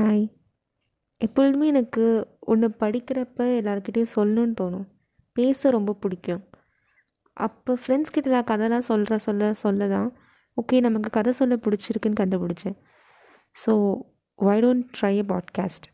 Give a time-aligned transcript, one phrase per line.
[0.00, 0.26] Hi
[1.20, 2.04] எப்பொழுதுமே எனக்கு
[2.40, 4.86] ஒன்று படிக்கிறப்ப எல்லாருக்கிட்டேயும் சொல்லணுன்னு தோணும்.
[5.36, 6.40] பேச ரொம்ப பிடிக்கும்.
[7.36, 10.08] அப்போ ஃப்ரெண்ட்ஸ் கிட்ட நான் கதைலாம் சொல்கிற சொல்ல சொல்ல தான்
[10.56, 12.76] ஓகே நமக்கு கதை சொல்ல பிடிச்சிருக்குன்னு கண்டுபிடிச்சேன்.
[13.56, 13.74] So
[14.38, 15.88] why don't try a podcast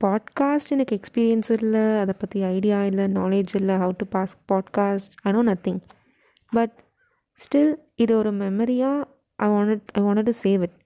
[0.00, 5.32] podcast எனக்கு எக்ஸ்பீரியன்ஸ் இல்லை அதை பற்றி ஐடியா இல்லை நாலேஜ் இல்லை how to pass podcast I
[5.32, 5.80] know nothing
[6.52, 6.74] but
[7.38, 9.04] still இது ஒரு மெமரியாக
[9.36, 10.78] I want I want to save it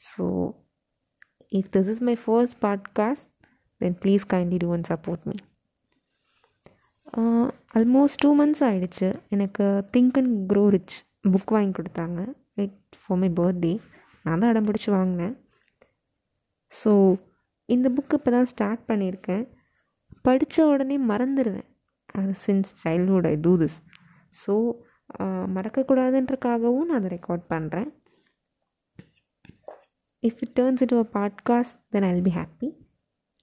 [0.00, 0.24] so
[1.52, 3.26] if this is my first podcast,
[3.80, 5.36] then please kindly do and support me
[7.78, 10.96] almost two months ஆகிடுச்சு எனக்கு think and grow rich
[11.34, 12.20] book வாங்கி கொடுத்தாங்க.
[12.64, 13.72] It for my birthday
[14.24, 15.34] நான் தான் அடம் பிடிச்சி வாங்கினேன்.
[16.72, 16.92] So
[17.68, 19.44] இந்த புக் இப்போ தான் ஸ்டார்ட் பண்ணியிருக்கேன்.
[20.28, 21.68] படித்த உடனே மறந்துடுவேன்
[22.18, 23.78] அது since childhood I do this
[24.42, 24.54] so
[25.56, 27.90] மறக்கக்கூடாதுன்றக்காகவும் நான் அதை ரெக்கார்ட் பண்ணுறேன்
[30.22, 32.70] if it turns into a podcast then i'll be happy.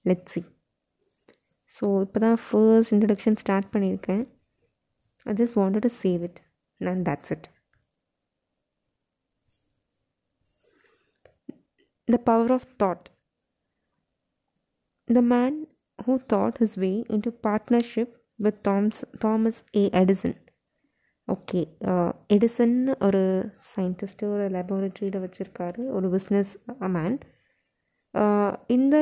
[0.06, 0.46] Let's see.
[1.72, 4.22] So இப்போ தான் ஃபர்ஸ்ட் இன்ட்ரடக்ஷன் ஸ்டார்ட் பண்ணியிருக்கேன்.
[5.26, 6.40] I just wanted to save it
[6.82, 7.48] and that's it
[12.08, 13.08] the power of thought
[15.08, 15.58] the man
[16.00, 20.38] who thought his way into partnership with Thomas Thomas A Edison
[21.28, 21.62] okay
[22.34, 23.22] Edison uh, ஒரு
[23.70, 26.52] scientist ஒரு லெபார்ட்ரியில் வச்சுருக்காரு ஒரு business
[26.96, 27.18] man
[28.14, 28.96] uh, uh, இந்த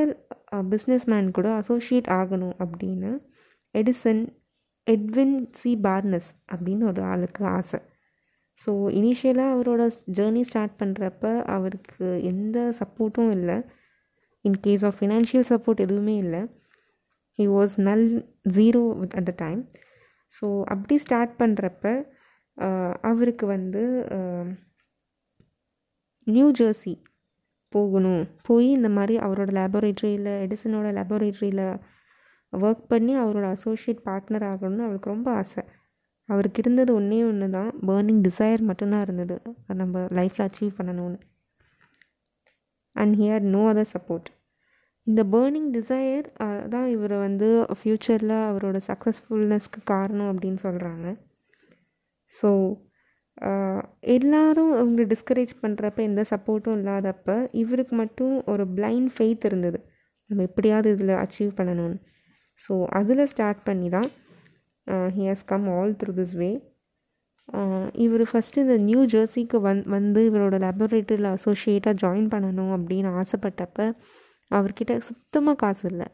[0.72, 3.12] business man கூட associate ஆகணும் அப்படின்னு
[3.76, 4.24] Edison
[4.88, 7.82] Edwin C Parnas அப்படின்னு ஒரு ஆளுக்கு ஆசை.
[8.60, 9.84] ஸோ இனிஷியலாக அவரோட
[10.18, 13.58] ஜேர்னி ஸ்டார்ட் பண்ணுறப்ப அவருக்கு எந்த சப்போர்ட்டும் இல்லை.
[14.46, 16.42] In case of financial support எதுவுமே இல்லை.
[17.40, 18.08] He was null
[18.58, 18.84] zero
[19.20, 19.62] at the time
[20.32, 21.88] so அப்படி ஸ்டார்ட் பண்ணுறப்ப
[23.10, 23.84] அவருக்கு வந்து
[26.28, 26.94] நியூ ஜெர்சி
[27.74, 28.24] போகணும்.
[28.48, 31.66] போய் இந்த மாதிரி அவரோட லேபரேட்டரியில் எடிசனோட லேபரேட்டரியில்
[32.54, 35.64] ஒர்க் பண்ணி அவரோட அசோசியேட் பார்ட்னர் ஆகணும்னு அவருக்கு ரொம்ப ஆசை.
[36.30, 39.36] அவருக்கு இருந்தது ஒன்றே ஒன்று தான் பேர்னிங் டிசையர் மட்டும்தான் இருந்தது.
[39.82, 41.20] நம்ம லைஃப்பில் அச்சீவ் பண்ணணும்னு.
[42.96, 44.30] And he had no other support
[45.08, 46.28] இந்த பேர்னிங் டிசையர்
[46.74, 47.48] தான் இவரை வந்து
[47.80, 51.08] ஃப்யூச்சரில் அவரோட சக்ஸஸ்ஃபுல்னஸ்க்கு காரணம் அப்படின்னு சொல்கிறாங்க
[52.40, 52.50] ஸோ
[54.16, 59.80] எல்லாரும் அவங்க டிஸ்கரேஜ் பண்ணுறப்ப எந்த சப்போர்ட்டும் இல்லாதப்ப இவருக்கு மட்டும் ஒரு பிளைண்ட் ஃபெய்த் இருந்தது.
[60.30, 61.98] நம்ம எப்படியாவது இதில் அச்சீவ் பண்ணணும்னு.
[62.60, 64.10] ஸோ அதில் ஸ்டார்ட் பண்ணி தான்
[65.16, 66.52] he has come all through this way
[68.04, 73.88] இவர் ஃபஸ்ட்டு இந்த நியூ ஜெர்சிக்கு வந் வந்து இவரோட லெபரேட்டரியில் அசோசியேட்டாக ஜாயின் பண்ணணும் அப்படின்னு ஆசைப்பட்டப்ப
[74.52, 76.08] அவர்கிட்ட சுத்தமாக காசு இல்லை.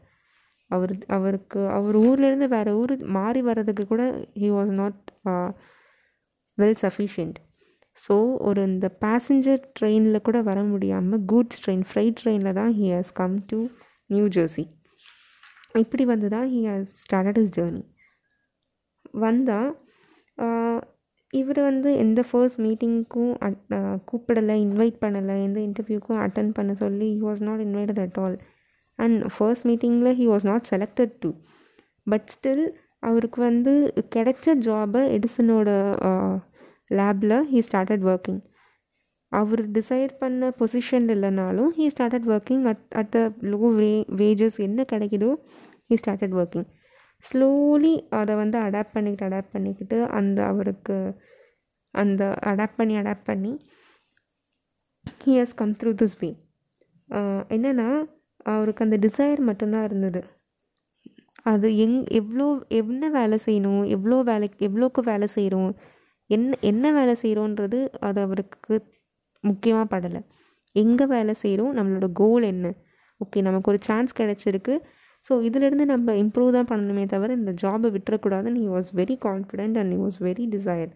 [0.70, 4.02] அவர் அவருக்கு அவர் ஊர்லேருந்து வேறு ஊர் மாறி வர்றதுக்கு கூட
[4.42, 5.00] he was not
[6.60, 7.38] well sufficient
[7.96, 13.12] so ஒரு இந்த பேசஞ்சர் ட்ரெயினில் கூட வர முடியாமல் கூட்ஸ் ட்ரெயின் ஃப்ரைட் ட்ரெயினில் தான் he has
[13.12, 13.58] come to
[14.10, 14.64] New Jersey
[15.74, 17.84] இப்படி வந்து தான் he has started his journey
[19.18, 19.70] வந்தால்
[21.32, 23.34] இவர் வந்து எந்த ஃபர்ஸ்ட் மீட்டிங்க்கும்
[24.08, 28.36] கூப்பிடலை இன்வைட் பண்ணலை எந்த இன்டர்வியூக்கும் அட்டன் பண்ண சொல்லி he was not invited at all
[28.98, 31.30] and first மீட்டிங்கில் he was not selected to
[32.06, 32.64] but still
[33.00, 33.72] அவருக்கு வந்து
[34.14, 35.68] கிடைச்ச ஜாபை எடிசனோட
[36.90, 38.40] லேபில் ஹீ ஸ்டார்டட் ஒர்க்கிங்
[39.32, 43.20] அவர் டிசைட் பண்ண பொசிஷன் இல்லைனாலும் he started working at at the
[43.52, 45.30] low way wages என்ன கிடைக்குதோ
[45.90, 46.68] ஹீ ஸ்டார்டட் ஒர்க்கிங்
[47.24, 50.96] ஸ்லோலி அதை வந்து அடாப்ட் பண்ணிக்கிட்டு அடாப்ட் பண்ணிக்கிட்டு அந்த அவருக்கு
[51.94, 53.52] அந்த அடாப்ட் பண்ணி அடாப்ட் பண்ணி
[55.24, 56.30] he has come through this way
[57.54, 57.88] என்னென்னா
[58.46, 60.20] அவருக்கு அந்த டிசைர் மட்டும்தான் இருந்தது.
[61.42, 62.46] அது எங் எவ்வளோ
[62.80, 65.72] என்ன வேலை செய்யணும் எவ்வளோ வேலைக்கு எவ்வளோக்கு வேலை செய்கிறோம்
[66.36, 68.74] என்ன என்ன வேலை செய்கிறோன்றது அது அவருக்கு
[69.44, 70.20] முக்கியமாக படலை.
[70.76, 72.66] எங்கே வேலை செய்கிறோம் நம்மளோட கோல் என்ன?
[73.20, 74.74] ஓகே நமக்கு ஒரு சான்ஸ் கிடச்சிருக்கு.
[75.24, 79.92] ஸோ இதிலேருந்து நம்ம இம்ப்ரூவ் தான் பண்ணணுமே தவிர இந்த ஜாபை விட்டுறக்கூடாதுன்னு he was very confident and
[79.94, 80.92] he was very desire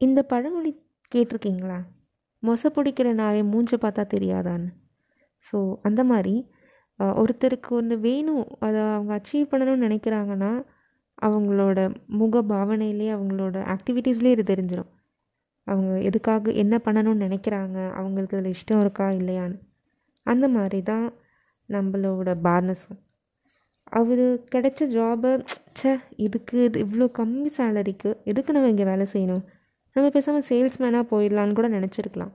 [0.00, 0.70] இந்த பழமொழி
[1.12, 1.76] கேட்டிருக்கீங்களா?
[2.42, 4.70] மொசை பிடிக்கிற நாயை மூஞ்ச பார்த்தா தெரியாதான்னு.
[5.44, 5.58] ஸோ
[5.88, 6.34] அந்த மாதிரி
[7.00, 8.44] ஒருத்தருக்கு ஒன்று வேணும்.
[8.66, 10.52] அதை அவங்க அச்சீவ் பண்ணணும்னு நினைக்கிறாங்கன்னா
[11.26, 11.78] அவங்களோட
[12.20, 14.90] முக பாவனையிலே அவங்களோட ஆக்டிவிட்டீஸ்லேயே இது தெரிஞ்சிடும்
[15.66, 17.78] அவங்க எதுக்காக என்ன பண்ணணும்னு நினைக்கிறாங்க?
[17.98, 19.06] அவங்களுக்கு அதில் இஷ்டம் இருக்கா?
[19.20, 19.58] இல்லையான்னு.
[20.26, 21.06] அந்த மாதிரி தான்
[21.68, 22.98] நம்மளோட பார்னஸும்
[23.98, 25.30] அவர் கிடைச்ச ஜாபை
[25.80, 25.90] சே
[26.26, 29.44] இதுக்கு இது இவ்வளோ கம்மி சேலரிக்கு எதுக்கு நம்ம இங்கே வேலை செய்யணும்?
[29.96, 32.32] நம்ம பேசாமல் சேல்ஸ்மேனாக போயிடலான்னு கூட நினச்சிருக்கலாம்.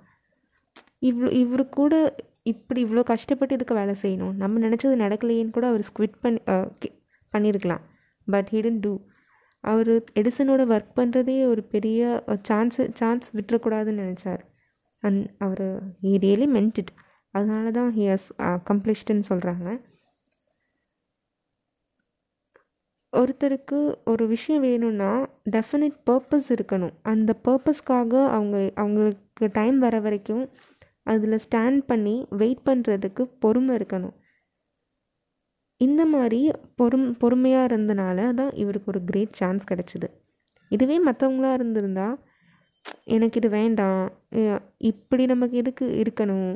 [1.10, 1.94] இவ்வளோ இவர் கூட
[2.54, 4.36] இப்படி இவ்வளோ கஷ்டப்பட்டு இதுக்கு வேலை செய்யணும்.
[4.42, 6.42] நம்ம நினச்சது நடக்கலையேன்னு கூட அவர் ஸ்குவிட் பண்ணி
[7.34, 7.84] பண்ணியிருக்கலாம்
[8.28, 8.94] பட் ஹிடன் டூ
[9.64, 12.02] அவர் எடிசனோட ஒர்க் பண்ணுறதே ஒரு பெரிய
[12.50, 14.42] சான்ஸு சான்ஸ் விட்டுறக்கூடாதுன்னு நினச்சார்.
[15.04, 15.66] அண்ட் அவர்
[16.04, 16.94] ஹி ரியலி மென்ட் இட்
[17.34, 19.68] அதனால தான் ஹி ஹஸ் அக்கம்ப்ளிஷ்டுன்னு சொல்கிறாங்க
[23.14, 23.78] ஒருத்தருக்கு
[24.12, 25.12] ஒரு விஷயம் வேணும்னா
[25.56, 26.94] டெஃபினட் பர்பஸ் இருக்கணும்.
[27.12, 30.44] அந்த பர்பஸ்க்காக அவங்க அவங்களுக்கு டைம் வர வரைக்கும்
[31.06, 34.16] அதில் ஸ்டாண்ட் பண்ணி வெயிட் பண்ணுறதுக்கு பொறுமை இருக்கணும்.
[35.82, 36.40] இந்த மாதிரி
[36.80, 40.08] பொறும் பொறுமையாக இருந்தனால தான் இவருக்கு ஒரு கிரேட் சான்ஸ் கிடச்சிது.
[40.72, 42.08] இதுவே மற்றவங்களா இருந்திருந்தா
[43.16, 44.04] எனக்கு இது வேண்டாம்
[44.92, 46.52] இப்படி நமக்கு எதுக்கு இருக்கணும்?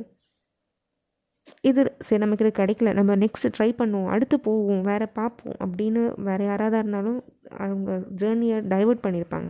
[1.70, 6.44] இது சரி நமக்கு இது கிடைக்கல நம்ம நெக்ஸ்ட் ட்ரை பண்ணுவோம் அடுத்து போவோம் வேறு பார்ப்போம் அப்படின்னு வேறு
[6.50, 7.20] யாராவது இருந்தாலும்
[7.64, 9.50] அவங்க ஜேர்னியை டைவர்ட் பண்ணியிருப்பாங்க.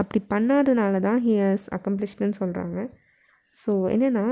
[0.00, 2.78] அப்படி பண்ணாதனால தான் ஹியர்ஸ் அக்கம்ப்ளிஷ்டுன்னு சொல்கிறாங்க
[3.62, 4.26] ஸோ என்னென்னா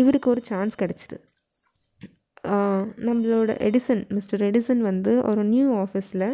[0.00, 1.16] இவருக்கு ஒரு சான்ஸ் கிடச்சிது.
[3.06, 6.26] நம்மளோட எடிசன் மிஸ்டர் எடிசன் வந்து ஒரு நியூ ஆஃபீஸில்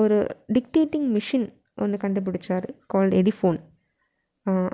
[0.00, 0.18] ஒரு
[0.56, 1.46] டிக்டேட்டிங் மிஷின்
[1.84, 3.58] ஒன்று கண்டுபிடிச்சார் கால்ட் எடிஃபோன்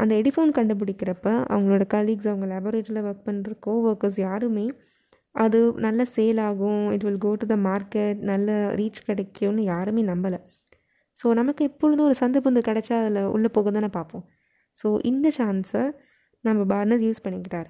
[0.03, 4.67] அந்த எடிஃபோன் கண்டுபிடிக்கிறப்ப அவங்களோட கலீக்ஸ் அவங்க லேபரேட்டரியில் ஒர்க் பண்ணுற கோ ஒர்க்கர்ஸ் யாருமே
[5.35, 8.49] அது நல்ல சேல் ஆகும் it will go to the market நல்ல
[8.81, 10.39] ரீச் கிடைக்கும்னு யாருமே நம்பலை.
[11.19, 14.25] ஸோ நமக்கு எப்பொழுதும் ஒரு சந்து பந்து கிடச்சா அதில் உள்ளே போக தானே பார்ப்போம்.
[14.79, 15.85] ஸோ இந்த சான்ஸை
[16.45, 17.69] நம்ம பார்னஸ் யூஸ் பண்ணிக்கிட்டார்.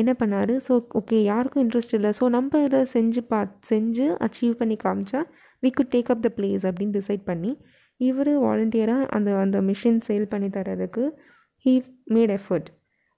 [0.00, 0.52] என்ன பண்ணார்?
[0.66, 2.10] ஸோ ஓகே யாருக்கும் இன்ட்ரெஸ்ட் இல்லை.
[2.18, 3.40] ஸோ நம்ம இதை செஞ்சு பா
[3.70, 5.20] செஞ்சு அச்சீவ் பண்ணி காமிச்சா
[5.62, 7.52] we could take up the place அப்படின்னு டிசைட் பண்ணி
[8.00, 11.04] இவர் வாலண்டியராக அந்த அந்த மிஷின் சேல் பண்ணி தரதுக்கு
[11.64, 11.72] ஹீ
[12.16, 12.68] மேட் எஃபர்ட்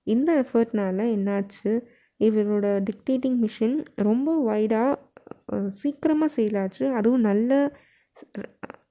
[0.06, 1.72] இந்த எஃபர்ட்னால என்னாச்சு?
[2.20, 3.76] இவரோட டிக்டேட்டிங் மிஷின்
[4.08, 6.84] ரொம்ப வைடாக சீக்கிரமாக சேல் ஆச்சு.
[6.98, 7.52] அதுவும் நல்ல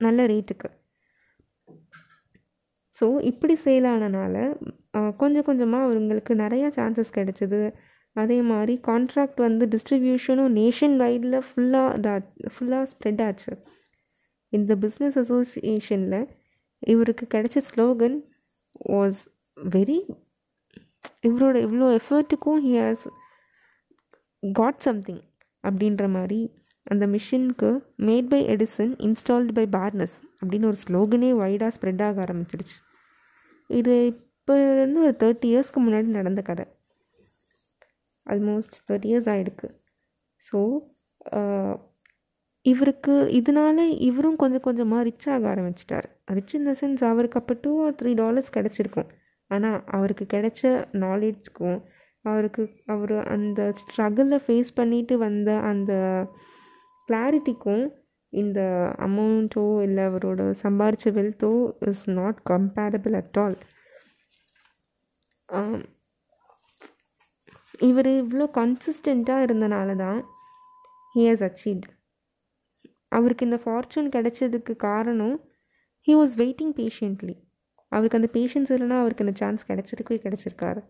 [0.05, 0.69] நல்ல ரேட்டுக்கு
[2.97, 4.35] ஸோ இப்படி சேல் ஆனனால
[5.21, 7.61] கொஞ்சம் கொஞ்சமாக அவங்களுக்கு நிறையா சான்சஸ் கிடச்சிது.
[8.15, 12.13] அதே மாதிரி கான்ட்ராக்ட் வந்து டிஸ்ட்ரிபியூஷனும் நேஷன் வைடில் ஃபுல்லாக இதா
[12.53, 13.53] ஃபுல்லாக ஸ்ப்ரெட் ஆச்சு.
[14.53, 16.27] இந்த பிஸ்னஸ் அசோசியேஷனில்
[16.93, 18.17] இவருக்கு கிடைச்ச ஸ்லோகன்
[18.93, 19.21] வாஸ்
[19.57, 19.99] வெரி
[21.27, 23.05] இவரோட இவ்வளோ எஃபர்ட்டுக்கும் ஹி ஹாஸ்
[24.59, 25.21] காட் சம்திங்
[25.63, 26.41] அப்படின்ற மாதிரி
[26.83, 27.69] அந்த மிஷினுக்கு
[28.07, 32.77] made by Edison installed by Barnes அப்படின்னு ஒரு ஸ்லோகனே வைடாக ஸ்ப்ரெட் ஆக ஆரம்பிச்சிடுச்சு.
[33.69, 33.95] இது
[34.49, 36.63] இப்போலேருந்து ஒரு தேர்ட்டி இயர்ஸ்க்கு முன்னாடி நடந்த கதை.
[38.25, 39.67] ஆல்மோஸ்ட் தேர்ட்டி இயர்ஸ் ஆகிடுக்கு
[40.43, 40.59] ஸோ
[42.65, 46.07] இவருக்கு இதனால இவரும் கொஞ்சம் கொஞ்சமாக ரிச் ஆக ஆரம்பிச்சிட்டார்.
[46.37, 49.09] ரிச் இன் த சென்ஸ் அவருக்கு அப்போ டூ ஆர் த்ரீ டாலர்ஸ் கிடச்சிருக்கும்.
[49.51, 50.63] ஆனால் அவருக்கு கிடைச்ச
[51.05, 51.79] நாலேஜ்க்கும்
[52.25, 55.93] அவருக்கு அவர் அந்த ஸ்ட்ரகிளை ஃபேஸ் பண்ணிட்டு வந்த அந்த
[57.09, 57.85] கிளாரிட்டிக்கும்
[58.33, 58.61] இந்த
[59.09, 61.51] அமௌண்ட்டோ இல்லை அவரோட சம்பாரித்த வெல்த்தோ
[61.91, 63.59] is not comparable at all
[67.79, 70.25] இவர் இவ்வளோ கன்சிஸ்டண்ட்டாக இருந்தனால தான்
[71.15, 71.87] ஹி ஹாஸ் அச்சீவ்ட்
[73.09, 75.49] அவருக்கு இந்த ஃபார்ச்சூன் கிடைச்சதுக்கு காரணம்
[76.07, 77.47] ஹி வாஸ் வெயிட்டிங் பேஷண்ட்லி
[77.87, 80.85] அவருக்கு அந்த பேஷன்ஸ் இல்லைனா அவருக்கு அந்த சான்ஸ் கிடச்சிருக்கவே கிடச்சிருக்காரு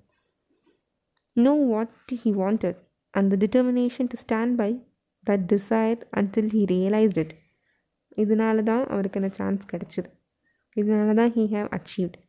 [1.33, 1.89] நோ வாட்
[2.23, 4.85] ஹி வாண்டட் அந்த determination to stand by
[5.29, 7.35] that desire until he realised it
[8.15, 10.09] இதனால தான் அவருக்கு அந்த சான்ஸ் கிடச்சிது.
[10.75, 12.28] இதனால தான் ஹீ ஹேவ் அச்சீவ்ட்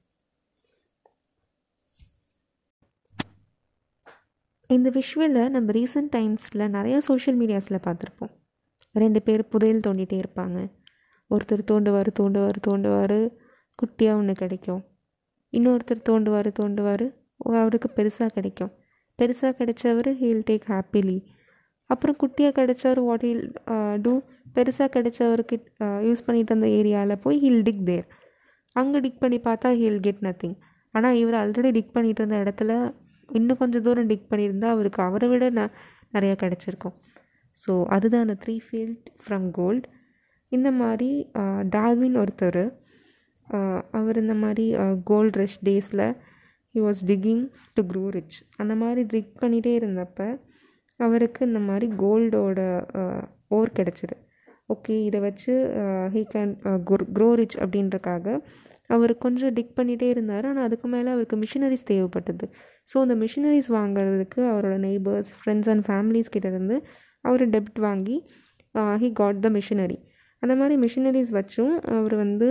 [4.74, 8.32] இந்த விஷுவலை நம்ம ரீசெண்ட் டைம்ஸில் நிறையா சோஷியல் மீடியாஸில் பார்த்துருப்போம்.
[8.92, 10.58] ரெண்டு பேர் புதையல் தோண்டிகிட்டே இருப்பாங்க.
[11.30, 13.18] ஒருத்தர் தோண்டுவார் தோண்டுவார் தோண்டுவார்.
[13.78, 14.82] குட்டியாக ஒன்று கிடைக்கும்.
[15.52, 17.04] இன்னொருத்தர் தோண்டுவார் தோண்டுவார்.
[17.62, 18.72] அவருக்கு பெருசாக கிடைக்கும்.
[19.18, 21.18] பெருசாக கிடைச்சவர் ஹீல் டேக் ஹாப்பிலி
[21.90, 23.44] அப்புறம் குட்டியாக கிடைச்சவர் வாட் ஹீல்
[24.02, 24.12] டூ
[24.54, 28.06] பெருசாக கிடைச்சவருக்கு uh, யூஸ் uh, பண்ணிட்டு இருந்த ஏரியாவில் போய் ஹீல் டிக் தேர்
[28.76, 30.56] அங்கே டிக் பண்ணி பார்த்தா ஹீல் கெட் நத்திங்
[30.94, 32.72] ஆனால் இவர் ஆல்ரெடி டிக் பண்ணிட்டு இருந்த இடத்துல
[33.38, 35.62] இன்னும் கொஞ்சம் தூரம் டிக் பண்ணியிருந்தால் அவருக்கு அவரை விட ந
[36.16, 36.96] நிறையா கிடச்சிருக்கும்.
[37.58, 39.86] ஸோ அதுதான் அந்த த்ரீ ஃபீல்ட் ஃப்ரம் கோல்ட்
[40.52, 41.10] இந்த மாதிரி
[41.76, 42.62] டார்வின் ஒருத்தர்
[43.98, 44.64] அவர் இந்த மாதிரி
[45.10, 46.06] கோல்ட் ரஷ் டேஸில்
[46.74, 47.42] he was digging
[47.76, 50.28] to grow rich அந்த மாதிரி டிக் பண்ணிகிட்டே இருந்தப்போ
[51.00, 52.60] அவருக்கு இந்த மாதிரி கோல்டோட
[53.58, 54.16] ஓர் கிடச்சிது.
[54.72, 55.52] ஓகே இதை வச்சு
[56.14, 56.52] ஹீ கேன்
[57.16, 58.26] க்ரோ ரிச் அப்படின்றக்காக
[58.94, 60.46] அவர் கொஞ்சம் டிக் பண்ணிகிட்டே இருந்தார்.
[60.50, 62.46] ஆனால் அதுக்கு மேலே அவருக்கு மிஷினரிஸ் தேவைப்பட்டது.
[62.90, 66.76] ஸோ அந்த மிஷினரிஸ் வாங்குறதுக்கு அவரோட நெய்பர்ஸ் ஃப்ரெண்ட்ஸ் அண்ட் ஃபேமிலிஸ் கிட்டேருந்து
[67.24, 68.16] அவர் டெப்ட் வாங்கி
[69.02, 69.98] ஹி காட் த மிஷினரி
[70.42, 72.48] அந்த மாதிரி மிஷினரிஸ் வச்சும் அவர் வந்து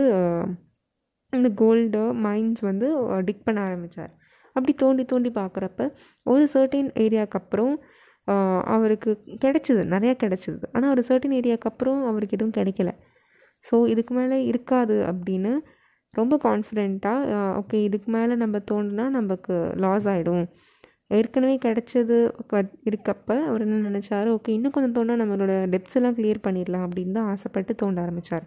[1.33, 2.87] இந்த கோல்டு மைன்ஸ் வந்து
[3.23, 4.11] டிக் பண்ண ஆரம்பித்தார்
[4.55, 5.81] அப்படி தோண்டி தோண்டி பார்க்குறப்ப
[6.25, 7.73] ஒரு சர்டின் ஏரியாவுக்கு அப்புறம்
[8.75, 9.11] அவருக்கு
[9.43, 10.65] கிடைச்சிது நிறையா கிடச்சிது.
[10.73, 12.89] ஆனால் ஒரு சர்டின் ஏரியாவுக்கு அப்புறம் அவருக்கு எதுவும் கிடைக்கல.
[13.65, 15.51] ஸோ இதுக்கு மேலே இருக்காது அப்படின்னு
[16.13, 20.45] ரொம்ப கான்ஃபிடெண்ட்டாக ஓகே இதுக்கு மேலே நம்ம தோண்டினா நமக்கு லாஸ் ஆகிடும்
[21.17, 22.17] ஏற்கனவே கிடச்சது
[22.89, 24.29] இருக்கப்போ அவர் என்ன நினச்சாரு?
[24.37, 28.45] ஓகே இன்னும் கொஞ்சம் தோண்டா நம்மளோட டெப்ஸ் எல்லாம் கிளியர் பண்ணிடலாம் அப்படின்னு தான் ஆசைப்பட்டு தோண்ட ஆரம்பித்தார்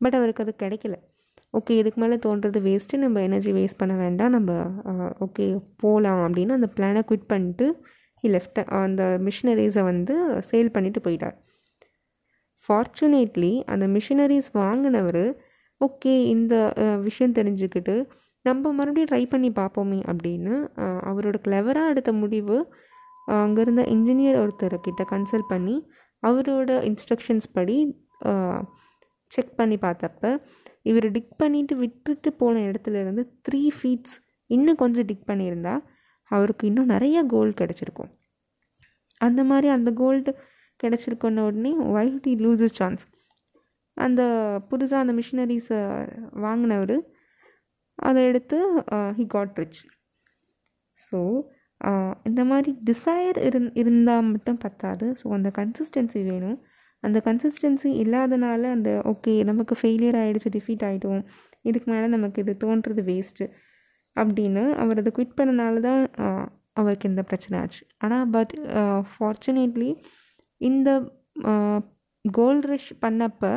[0.00, 0.94] பட் அவருக்கு அது கிடைக்கல.
[1.58, 4.34] ஓகே இதுக்கு மேலே தோன்றது வேஸ்ட்டு நம்ம எனர்ஜி வேஸ்ட் பண்ண வேண்டாம்.
[4.36, 4.50] நம்ம
[5.26, 5.46] ஓகே
[5.82, 7.66] போகலாம் அப்படின்னு அந்த பிளானை குவிட் பண்ணிட்டு
[8.24, 10.14] ஹி லெஃப்ட் அந்த மிஷினரிஸை வந்து
[10.50, 11.36] சேல் பண்ணிட்டு போயிட்டார்.
[12.64, 15.24] ஃபார்ச்சுனேட்லி அந்த மிஷினரிஸ் வாங்கினவர்
[15.86, 16.72] ஓகே இந்த
[17.02, 18.08] விஷயம் தெரிஞ்சுக்கிட்டு
[18.42, 22.74] நம்ம மறுபடியும் ட்ரை பண்ணி பார்ப்போமே அப்படின்னு அவரோட கிளவராக எடுத்த முடிவு
[23.24, 25.88] அங்கே இருந்த இன்ஜினியர் ஒருத்தர்கிட்ட கன்சல்ட் பண்ணி
[26.26, 28.06] அவரோட இன்ஸ்ட்ரக்ஷன்ஸ் படி
[29.26, 30.42] செக் பண்ணி பார்த்தப்ப
[30.82, 35.84] இவர் டிக் பண்ணிட்டு விட்டுட்டு போன இடத்துல இருந்து த்ரீ ஃபீட்ஸ் இன்னும் கொஞ்சம் டிக் பண்ணியிருந்தா
[36.24, 38.10] அவருக்கு இன்னும் நிறைய கோல்டு கிடச்சிருக்கும்.
[39.18, 40.36] அந்த மாதிரி அந்த கோல்டு
[40.82, 43.08] கிடச்சிருக்கோன்ன உடனே ஒய் டி லூசஸ் சான்ஸ்
[43.96, 44.22] அந்த
[44.70, 45.80] புதுசாக அந்த மிஷினரிஸை
[46.44, 46.96] வாங்கினவர்.
[47.98, 48.58] அதை எடுத்து
[49.18, 49.82] ஹி காட் ரிச்
[50.98, 51.20] ஸோ
[52.28, 55.06] இந்த மாதிரி டிசையர் இருந் இருந்தால் மட்டும் பத்தாது.
[55.20, 56.58] ஸோ அந்த கன்சிஸ்டன்சி வேணும்.
[57.02, 61.22] அந்த கன்சிஸ்டன்சி இல்லாதனால அந்த ஓகே நமக்கு ஃபெயிலியர் ஆகிடுச்சு டிஃபீட் ஆகிட்டோம்
[61.68, 63.46] இதுக்கு மேலே நமக்கு இது தோன்றது வேஸ்ட்டு
[64.16, 66.02] அப்படின்னு அவர் அதை குவிட் பண்ணனால தான்
[66.80, 67.82] அவருக்கு இந்த பிரச்சனை ஆச்சு.
[68.04, 68.54] ஆனால் பட்
[69.10, 69.90] ஃபார்ச்சுனேட்லி
[70.60, 70.90] இந்த
[72.24, 73.52] கோல்ட் ரஷ் பண்ணப்போ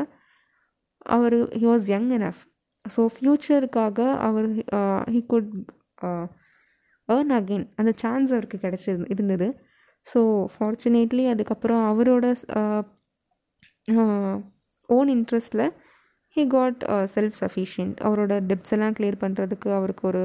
[1.05, 2.41] அவர் he was young enough
[2.85, 4.47] so ஃப்யூச்சருக்காக அவர்
[5.13, 5.51] ஹி குட்
[7.09, 9.47] ஏர்ன் அகெயின் அந்த சான்ஸ் அவருக்கு கிடச்சிரு இருந்தது.
[10.07, 10.19] ஸோ
[10.53, 12.25] ஃபார்ச்சுனேட்லி அதுக்கப்புறம் அவரோட
[14.89, 15.65] ஓன் இன்ட்ரெஸ்டில்
[16.35, 16.81] ஹி காட்
[17.15, 20.23] செல்ஃப் சஃபிஷியன்ட் அவரோட டெப்ஸ் எல்லாம் கிளியர் பண்ணுறதுக்கு அவருக்கு ஒரு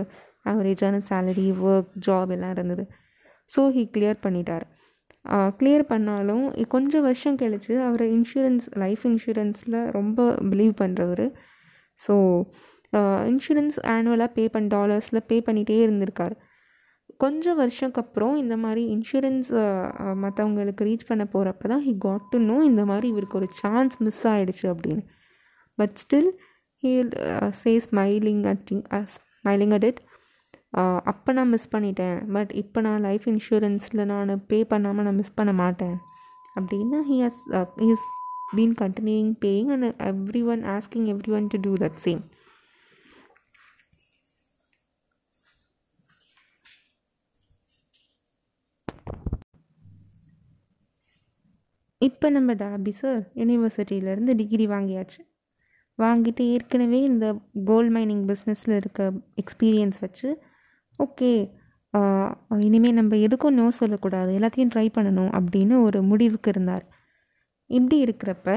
[0.50, 2.84] ஆவரேஜான சேலரி ஒர்க் ஜாப் எல்லாம் இருந்தது.
[3.50, 4.66] ஸோ ஹி கிளியர் பண்ணிட்டார்.
[5.58, 11.26] கிளியர் பண்ணாலும் கொஞ்சம் வருஷம் கழிச்சு அவர் இன்சூரன்ஸ் லைஃப் இன்சூரன்ஸில் ரொம்ப பிலீவ் பண்ணுறவர்
[11.98, 12.14] ஸோ
[13.32, 16.34] இன்சூரன்ஸ் ஆனுவலாக பே பண்ண டாலர்ஸில் பே பண்ணிகிட்டே இருந்திருக்கார்.
[17.16, 19.50] கொஞ்சம் வருஷத்துக்கு அப்புறம் இந்த மாதிரி இன்சூரன்ஸ்
[20.24, 24.22] மற்றவங்களுக்கு ரீச் பண்ண போகிறப்ப தான் ஹி காட் டு நோ இந்த மாதிரி இவருக்கு ஒரு சான்ஸ் மிஸ்
[24.26, 25.04] ஆகிடுச்சு அப்படின்னு.
[25.78, 26.30] But still
[26.82, 26.92] he
[27.62, 28.72] say smiling at
[29.16, 30.00] smiling at it
[31.10, 32.18] அப்போ நான் மிஸ் பண்ணிட்டேன்.
[32.34, 35.96] பட் இப்போ நான் லைஃப் இன்சூரன்ஸில் நான் பே பண்ணாமல் நான் மிஸ் பண்ண மாட்டேன்.
[36.56, 37.42] அப்படின்னு he has
[37.86, 38.06] he's
[38.56, 42.22] been continuing paying and every one asking every one to do that same
[52.00, 55.20] இப்போ நம்ம டாபி சார் யூனிவர்சிட்டியிலேருந்து டிகிரி வாங்கியாச்சு.
[55.98, 57.26] வாங்கிட்டு ஏற்கனவே இந்த
[57.70, 59.00] கோல்ட் மைனிங் பிஸ்னஸில் இருக்க
[59.42, 60.28] எக்ஸ்பீரியன்ஸ் வச்சு
[61.00, 61.30] ஓகே
[62.66, 66.84] இனிமேல் நம்ம எதுக்கும் நோ சொல்லக்கூடாது எல்லாத்தையும் ட்ரை பண்ணணும் அப்படின்னு ஒரு முடிவுக்கு இருந்தார்.
[67.70, 68.48] இப்படி இருக்கிறப்ப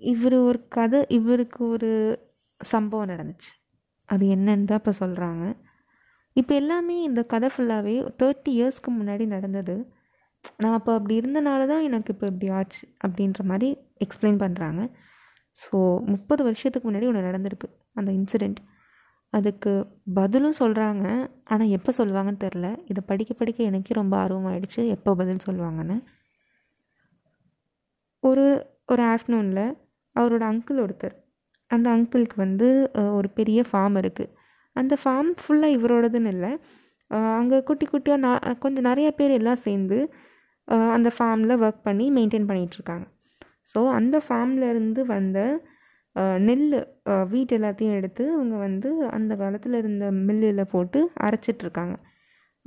[0.00, 1.90] இவர் ஒரு கதை இவருக்கு ஒரு
[2.60, 3.52] சம்பவம் நடந்துச்சு.
[4.08, 5.44] அது என்னன்னு தான் இப்போ சொல்கிறாங்க
[6.36, 9.76] இப்போ எல்லாமே இந்த கதை ஃபுல்லாகவே தேர்ட்டி இயர்ஸ்க்கு முன்னாடி நடந்தது.
[10.62, 13.68] நான் அப்போ அப்படி இருந்தனால தான் எனக்கு இப்போ இப்படி ஆச்சு அப்படின்ற மாதிரி
[14.04, 14.82] எக்ஸ்பிளைன் பண்ணுறாங்க
[15.56, 15.76] ஸோ
[16.12, 18.60] முப்பது வருஷத்துக்கு முன்னாடி ஒன்று நடந்திருக்கு அந்த இன்சிடெண்ட்
[19.36, 19.72] அதுக்கு
[20.18, 21.04] பதிலும் சொல்கிறாங்க
[21.52, 24.82] ஆனால் எப்போ சொல்லுவாங்கன்னு தெரில இதை படிக்க படிக்க எனக்கே ரொம்ப ஆர்வமாயிடுச்சு.
[24.96, 25.96] எப்போ பதில் சொல்லுவாங்கன்னு.
[28.22, 28.46] ஒரு
[28.92, 29.64] ஒரு ஆஃப்டர்நூனில்
[30.16, 31.16] அவரோட அங்கிள் ஒருத்தர்.
[31.70, 32.68] அந்த அங்கிளுக்கு வந்து
[33.18, 34.32] ஒரு பெரிய ஃபார்ம் இருக்குது
[34.76, 36.52] அந்த ஃபார்ம் ஃபுல்லாக இவரோடதுன்னு இல்லை.
[37.40, 39.98] அங்கே குட்டி குட்டியாக நான் கொஞ்சம் நிறைய பேர் எல்லாம் சேர்ந்து
[40.96, 43.06] அந்த ஃபார்மில் ஒர்க் பண்ணி மெயின்டைன் பண்ணிகிட்ருக்காங்க
[43.72, 45.38] ஸோ அந்த ஃபார்ம்லேருந்து வந்த
[46.46, 46.66] நெல்
[47.32, 51.94] வீட் எல்லாத்தையும் எடுத்து அவங்க வந்து அந்த காலத்தில் இருந்த மில்லில் போட்டு அரைச்சிட்ருக்காங்க.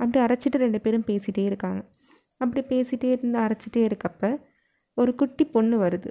[0.00, 1.80] அப்படி அரைச்சிட்டு ரெண்டு பேரும் பேசிகிட்டே இருக்காங்க.
[2.40, 4.30] அப்படி பேசிகிட்டே இருந்து அரைச்சிட்டே இருக்கப்ப
[4.96, 6.10] ஒரு குட்டி பொண்ணு வருது.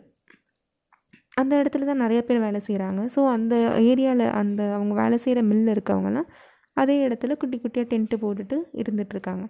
[1.42, 3.56] அந்த இடத்துல தான் நிறைய பேர் வேலை செய்கிறாங்க ஸோ அந்த
[3.92, 6.30] ஏரியாவில் அந்த அவங்க வேலை செய்கிற மில்லில் இருக்கவங்கலாம்
[6.78, 9.46] அதே இடத்துல குட்டி குட்டியாக டென்ட்டு போட்டுட்டு இருந்துகிட்ருக்காங்க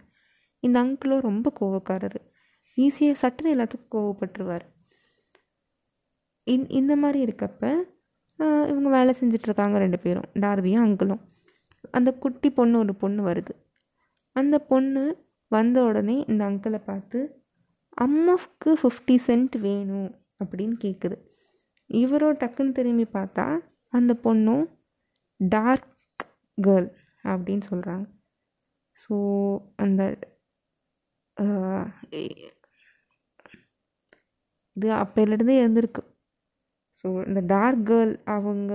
[0.63, 2.19] இந்த அங்கிளும் ரொம்ப கோவக்காரர்.
[2.77, 4.65] ஈஸியாக சட்டுன்னு எல்லாத்துக்கும் கோவப்பட்டுருவார்.
[6.53, 7.63] இந் இந்த மாதிரி இருக்கப்ப
[8.71, 10.27] இவங்க வேலை செஞ்சிட்ருக்காங்க ரெண்டு பேரும்.
[10.43, 11.21] டார்வியும் அங்கிளும்.
[11.97, 13.53] அந்த குட்டி பொண்ணு ஒரு பொண்ணு வருது.
[14.35, 15.03] அந்த பொண்ணு
[15.51, 17.19] வந்த உடனே இந்த அங்கிளை பார்த்து
[17.97, 20.09] அம்மாவுக்கு ஃபிஃப்டி சென்ட் வேணும்
[20.41, 21.17] அப்படின்னு கேட்குது
[21.89, 23.45] இவரோ டக்குன்னு திரும்பி பார்த்தா
[23.93, 24.65] அந்த பொண்ணும்
[25.39, 26.23] டார்க்
[26.57, 26.89] கேர்ள்
[27.23, 28.05] அப்படின்னு சொல்கிறாங்க
[28.97, 29.15] ஸோ
[29.83, 30.01] அந்த
[34.77, 36.01] இது அப்போலேருந்தே இருந்திருக்கு.
[36.99, 38.73] ஸோ இந்த டார்க் கேர்ள் அவங்க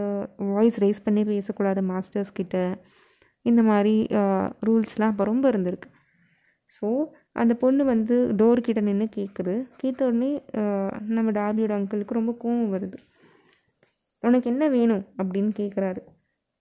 [0.54, 2.56] வாய்ஸ் ரைஸ் பண்ணி பேசக்கூடாது மாஸ்டர்ஸ் கிட்ட.
[3.46, 3.94] இந்த மாதிரி
[4.68, 5.88] ரூல்ஸ்லாம் அப்போ ரொம்ப இருந்திருக்கு.
[6.70, 6.86] ஸோ
[7.40, 10.30] அந்த பொண்ணு வந்து டோர் கிட்ட நின்று கேட்குது கேட்ட உடனே
[11.16, 12.98] நம்ம டாபியோட அங்கிளுக்கு ரொம்ப கோவம் வருது.
[14.22, 15.04] உனக்கு என்ன வேணும்?
[15.20, 16.02] அப்படின்னு கேட்குறாரு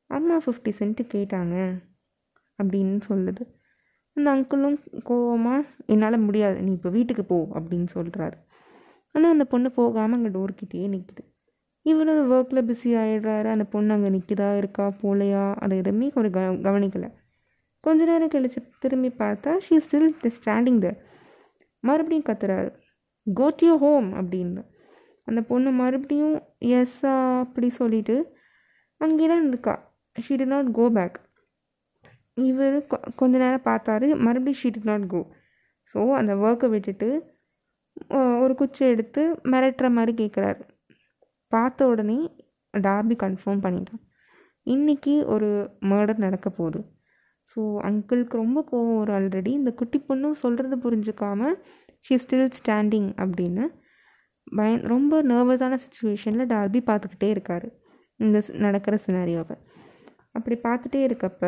[0.10, 1.56] அம்மா ஃபிஃப்டி சென்ட்டு கேட்டாங்க
[2.60, 3.44] அப்படின்னு சொல்லுது.
[4.18, 4.80] அந்த அங்கிளும்
[5.10, 5.62] கோவமாக
[5.94, 6.58] என்னால் முடியாது.
[6.66, 8.38] நீ இப்போ வீட்டுக்கு போ அப்படின்னு சொல்கிறாரு
[9.16, 11.24] ஆனால் அந்த பொண்ணு போகாமல் அங்கே டோர்கிட்டே நிற்குது
[11.86, 17.10] இவரும் ஒர்க்கில் பிஸி ஆகிடுறாரு அந்த பொண்ணு அங்கே நிற்கிதா இருக்கா போலையா அதை எதுவுமே ஒரு க கவனிக்கலை.
[17.84, 20.90] கொஞ்ச நேரம் கழிச்சு திரும்பி பார்த்தா ஷீ ஸ்டில் ஸ்டாண்டிங் த
[21.84, 22.70] மறுபடியும் கத்துறாரு
[23.28, 24.62] கோ டு ஹோம் அப்படின்னு.
[25.28, 26.38] அந்த பொண்ணு மறுபடியும்
[26.80, 27.14] எஸ்ஸா
[27.44, 28.16] அப்படி சொல்லிட்டு
[29.02, 29.76] அங்கே தான் இருக்கா.
[30.16, 31.18] She did not go back
[32.50, 32.76] இவர்
[33.20, 35.22] கொஞ்ச நேரம் பார்த்தாரு மறுபடியும் she did not go
[35.96, 37.10] so அந்த ஒர்க்கை விட்டுட்டு
[38.44, 39.22] ஒரு குச்சி எடுத்து
[39.52, 40.62] மிரட்டுற மாதிரி கேட்குறாரு
[41.56, 42.18] பார்த்த உடனே
[42.74, 44.02] டாபி கன்ஃபார்ம் பண்ணிட்டான்.
[44.68, 45.50] இன்றைக்கி ஒரு
[45.92, 46.80] மர்டர் நடக்க போகுது.
[47.52, 51.50] ஸோ அங்கிளுக்கு ரொம்ப கோவம் வரும் ஆல்ரெடி இந்த குட்டி பொண்ணும் சொல்கிறது புரிஞ்சுக்காம
[52.06, 53.66] ஷீ ஸ்டில் ஸ்டாண்டிங் அப்படின்னு
[54.52, 57.68] பய ரொம்ப நர்வஸான சுச்சுவேஷனில் டார்பி பார்த்துக்கிட்டே இருக்கார்.
[58.20, 59.56] இந்த நடக்கிற சினாரியோவை
[60.38, 61.44] அப்படி பார்த்துட்டே இருக்கப்ப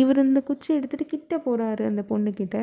[0.00, 2.58] இவர் இந்த குச்சி எடுத்துகிட்டு கிட்ட போகிறாரு அந்த பொண்ணுக்கிட்ட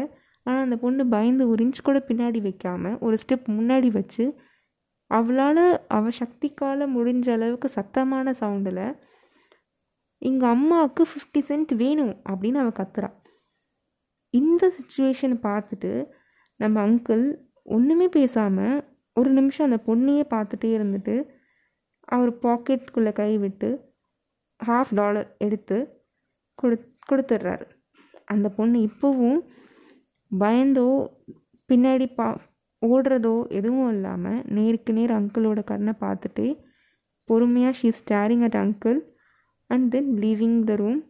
[0.46, 4.25] ஆனால் அந்த பொண்ணு பயந்து ஒரு இன்ச் கூட பின்னாடி வைக்காமல் ஒரு ஸ்டெப் முன்னாடி வச்சு
[5.12, 8.86] அவளால் அவள் சக்திக்கால முடிஞ்ச அளவுக்கு சத்தமான சவுண்டில்
[10.22, 13.10] எங்கள் அம்மாவுக்கு ஃபிஃப்டி சென்ட் வேணும் அப்படின்னு அவள் கத்துறா.
[14.34, 15.92] இந்த சுச்சுவேஷனை பார்த்துட்டு
[16.60, 17.24] நம்ம அங்கிள்
[17.76, 18.78] ஒன்றுமே பேசாமல்
[19.14, 21.16] ஒரு நிமிஷம் அந்த பொண்ணையே பார்த்துட்டே இருந்துட்டு
[22.08, 23.70] அவர் பாக்கெட்டுக்குள்ளே கை விட்டு
[24.60, 25.78] ஹாஃப் டாலர் எடுத்து
[26.56, 26.76] கொடு
[27.10, 27.66] கொடுத்துட்றாரு.
[28.26, 29.40] அந்த பொண்ணு இப்போவும்
[30.32, 30.88] பயந்தோ
[31.70, 32.28] பின்னாடி பா
[32.82, 36.46] ஓடுறதோ எதுவும் இல்லாமல் நேருக்கு நேர் அங்கிளோட கண்ணை பார்த்துட்டு
[37.30, 39.00] பொறுமையாக she staring at uncle
[39.70, 41.02] and then leaving the room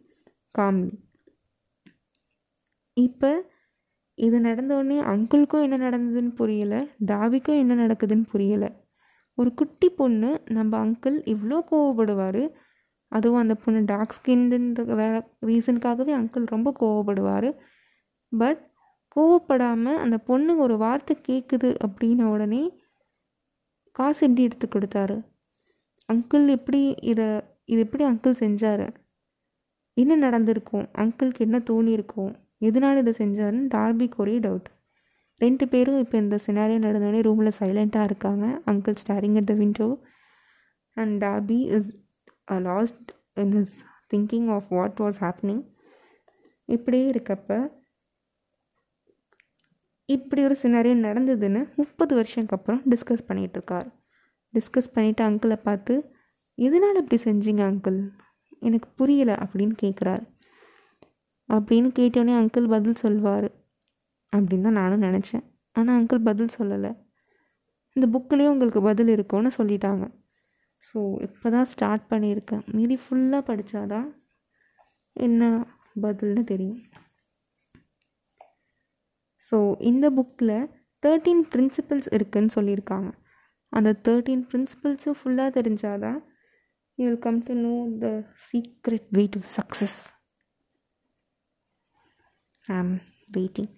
[0.54, 0.92] calmly
[2.96, 3.30] இப்போ
[4.18, 8.70] இது நடந்தோடனே அங்கிளுக்கும் என்ன நடந்ததுன்னு புரியலை டாவிக்கும் என்ன நடக்குதுன்னு புரியலை.
[9.38, 12.42] ஒரு குட்டி பொண்ணு நம்ம அங்கிள் இவ்வளோ கோவப்படுவார்
[13.12, 17.48] அதுவும் அந்த பொண்ணு டார்க் ஸ்கின்ன்ற வேறு ரீசனுக்காகவே அங்கிள் ரொம்ப கோவப்படுவார்.
[18.32, 18.62] பட்
[19.16, 22.62] கோவப்படாமல் அந்த பொண்ணு ஒரு வார்த்தை கேட்குது அப்படின்ன உடனே
[23.96, 25.16] காசு எப்படி எடுத்து கொடுத்தாரு?
[26.08, 27.28] அங்கிள் எப்படி இதை
[27.72, 28.86] இது எப்படி அங்கிள் செஞ்சார்?
[29.96, 30.86] என்ன நடந்திருக்கும்?
[31.02, 32.32] அங்கிளுக்கு என்ன தோணியிருக்கும்?
[32.68, 34.68] எதனால் இதை செஞ்சாருன்னு டார்பிக்கு ஒரே டவுட்
[35.40, 38.44] ரெண்டு பேரும் இப்போ இந்த சினாரியோ நடந்தோடனே ரூமில் சைலண்ட்டாக இருக்காங்க.
[38.70, 39.88] Uncle staring at the window
[40.96, 41.90] and Darby is
[42.68, 43.10] lost
[43.42, 43.74] in his
[44.12, 45.62] thinking of what was happening
[46.68, 47.58] இப்படியே இருக்கப்போ
[50.08, 53.88] இப்படி ஒரு சினாரியோ நடந்ததுன்னு முப்பது வருஷத்துக்கு அப்புறம் டிஸ்கஸ் பண்ணிகிட்ருக்கார்
[54.54, 55.94] டிஸ்கஸ் பண்ணிவிட்டு அங்கிளை பார்த்து
[56.58, 57.98] எதனால் இப்படி செஞ்சீங்க அங்கிள்
[58.68, 60.24] எனக்கு புரியலை அப்படின்னு கேட்குறாரு
[61.48, 63.48] அப்படின்னு கேட்டோடனே அங்கிள் பதில் சொல்வார்
[64.32, 65.44] அப்படின்னு தான் நானும் நினச்சேன்.
[65.76, 66.90] ஆனால் அங்கிள் பதில் சொல்லலை.
[67.96, 70.04] இந்த புக்கிலேயும் உங்களுக்கு பதில் இருக்கும்னு சொல்லிட்டாங்க.
[70.82, 72.64] ஸோ இப்போ தான் ஸ்டார்ட் பண்ணியிருக்கேன்.
[72.76, 74.08] மீதி ஃபுல்லாக படித்தாதான்
[75.16, 75.42] என்ன
[76.02, 76.80] பதில்னு தெரியும்.
[79.48, 79.56] ஸோ
[79.90, 80.56] இந்த புக்கில்
[81.02, 83.10] தேர்ட்டீன் பிரின்சிபல்ஸ் இருக்குதுன்னு சொல்லியிருக்காங்க.
[83.72, 86.18] அந்த தேர்ட்டீன் பிரின்சிபல்ஸும் ஃபுல்லாக தெரிஞ்சாதான்
[86.98, 88.08] you will come to know the
[88.46, 89.98] secret way to success
[92.64, 92.94] I am
[93.36, 93.72] waiting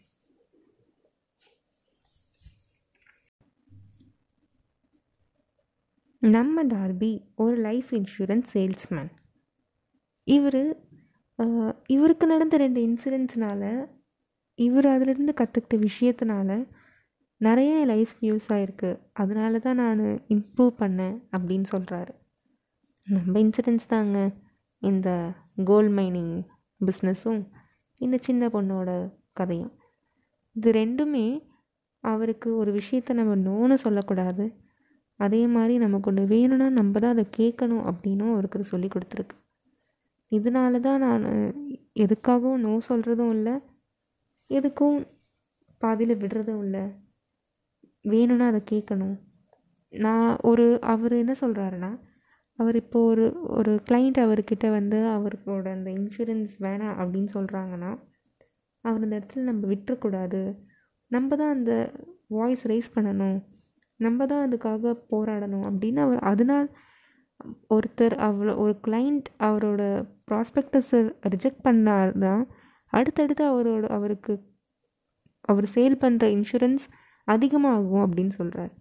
[6.22, 9.10] நம்ம டார்பி ஒரு லைஃப் இன்சூரன்ஸ் சேல்ஸ்மேன்
[10.26, 10.62] இவர்
[11.86, 13.70] இவருக்கு நடந்த ரெண்டு இன்சூரன்ஸ்னால்
[14.60, 16.50] இவர் அதிலிருந்து கற்றுக்கிட்ட விஷயத்தினால
[17.40, 20.02] நிறைய லைஃப் யூஸ் ஆகிருக்கு அதனால தான் நான்
[20.34, 22.12] இம்ப்ரூவ் பண்ணேன் அப்படின்னு சொல்கிறாரு
[23.06, 24.18] நம்ம இன்சிடென்ட்ஸ் தாங்க.
[24.82, 25.08] இந்த
[25.68, 26.34] கோல்ட் மைனிங்
[26.80, 27.40] பிஸ்னஸும்
[28.00, 28.90] இந்த சின்ன பொண்ணோட
[29.38, 29.72] கதையும்.
[30.56, 31.24] இது ரெண்டுமே
[32.04, 34.44] அவருக்கு ஒரு விஷயத்தை நம்ம நோன்னு சொல்லக்கூடாது.
[35.20, 39.36] அதே மாதிரி நமக்கு ஒன்று வேணும்னா நம்ம தான் அதை கேட்கணும் அப்படின்னும் அவருக்கு சொல்லி கொடுத்துருக்கு.
[40.32, 41.26] இதனால தான் நான்
[42.04, 43.54] எதுக்காகவும் நோ சொல்கிறதும் இல்லை
[44.50, 44.98] எதுக்கும்
[45.82, 46.84] பாதியில் விடுறதும் இல்லை.
[48.04, 49.16] வேணும்னா அதை கேட்கணும்
[49.92, 51.90] நான் ஒரு அவர் என்ன சொல்கிறாருன்னா
[52.58, 53.24] அவர் இப்போ ஒரு
[53.58, 57.90] ஒரு கிளைண்ட் அவர்கிட்ட வந்து அவருக்கோட அந்த இன்சூரன்ஸ் வேணாம் அப்படின்னு சொல்கிறாங்கன்னா
[58.84, 60.40] அவர் அந்த இடத்துல நம்ம விட்டுறக்கூடாது.
[61.10, 61.72] நம்ம தான் அந்த
[62.36, 63.38] வாய்ஸ் ரைஸ் பண்ணணும்.
[64.00, 66.68] நம்ம தான் அதுக்காக போராடணும் அப்படின்னு அவர் அதனால்
[67.74, 69.82] ஒருத்தர் அவ்வளோ ஒரு கிளைண்ட் அவரோட
[70.30, 71.00] ப்ராஸ்பெக்டஸை
[71.34, 72.34] ரிஜெக்ட் பண்ணார்னா
[72.92, 74.34] அடுத்தடுத்து அவரோட அவருக்கு
[75.50, 76.86] அவர் சேல் பண்ணுற இன்சூரன்ஸ்
[77.28, 78.72] அதிகமாகும் அப்படின்னு சொல்கிறார்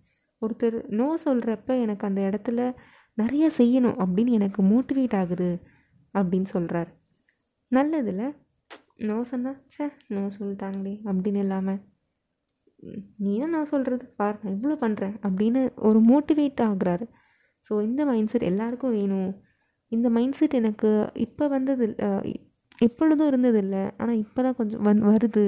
[0.41, 2.59] ஒருத்தர் நோ சொல்கிறப்ப எனக்கு அந்த இடத்துல
[3.17, 5.49] நிறைய செய்யணும் அப்படின்னு எனக்கு மோட்டிவேட் ஆகுது
[6.13, 6.89] அப்படின்னு சொல்கிறார்
[7.71, 8.23] நல்லதில்ல?
[9.07, 11.79] நோ சொன்னா சே நோ சொல்லிட்டாங்களே அப்படின்னு இல்லாமல்
[13.17, 17.05] நீயும் நான் சொல்கிறது பார் நான் இவ்வளோ பண்ணுறேன் அப்படின்னு ஒரு மோட்டிவேட் ஆகுறாரு.
[17.65, 19.31] ஸோ இந்த மைண்ட் செட் எல்லாருக்கும் வேணும்.
[19.91, 21.85] இந்த மைண்ட் செட் எனக்கு இப்போ வந்தது
[22.87, 23.83] எப்பொழுதும் இருந்ததில்லை.
[24.01, 25.45] ஆனால் இப்போ தான் கொஞ்சம் வந் வருது.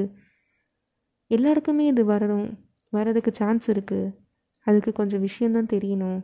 [1.31, 2.49] எல்லாருக்குமே இது வரணும்.
[2.93, 4.13] வரதுக்கு சான்ஸ் இருக்குது
[4.67, 6.19] அதுக்கு கொஞ்சம் விஷயந்தான் தெரியணும்.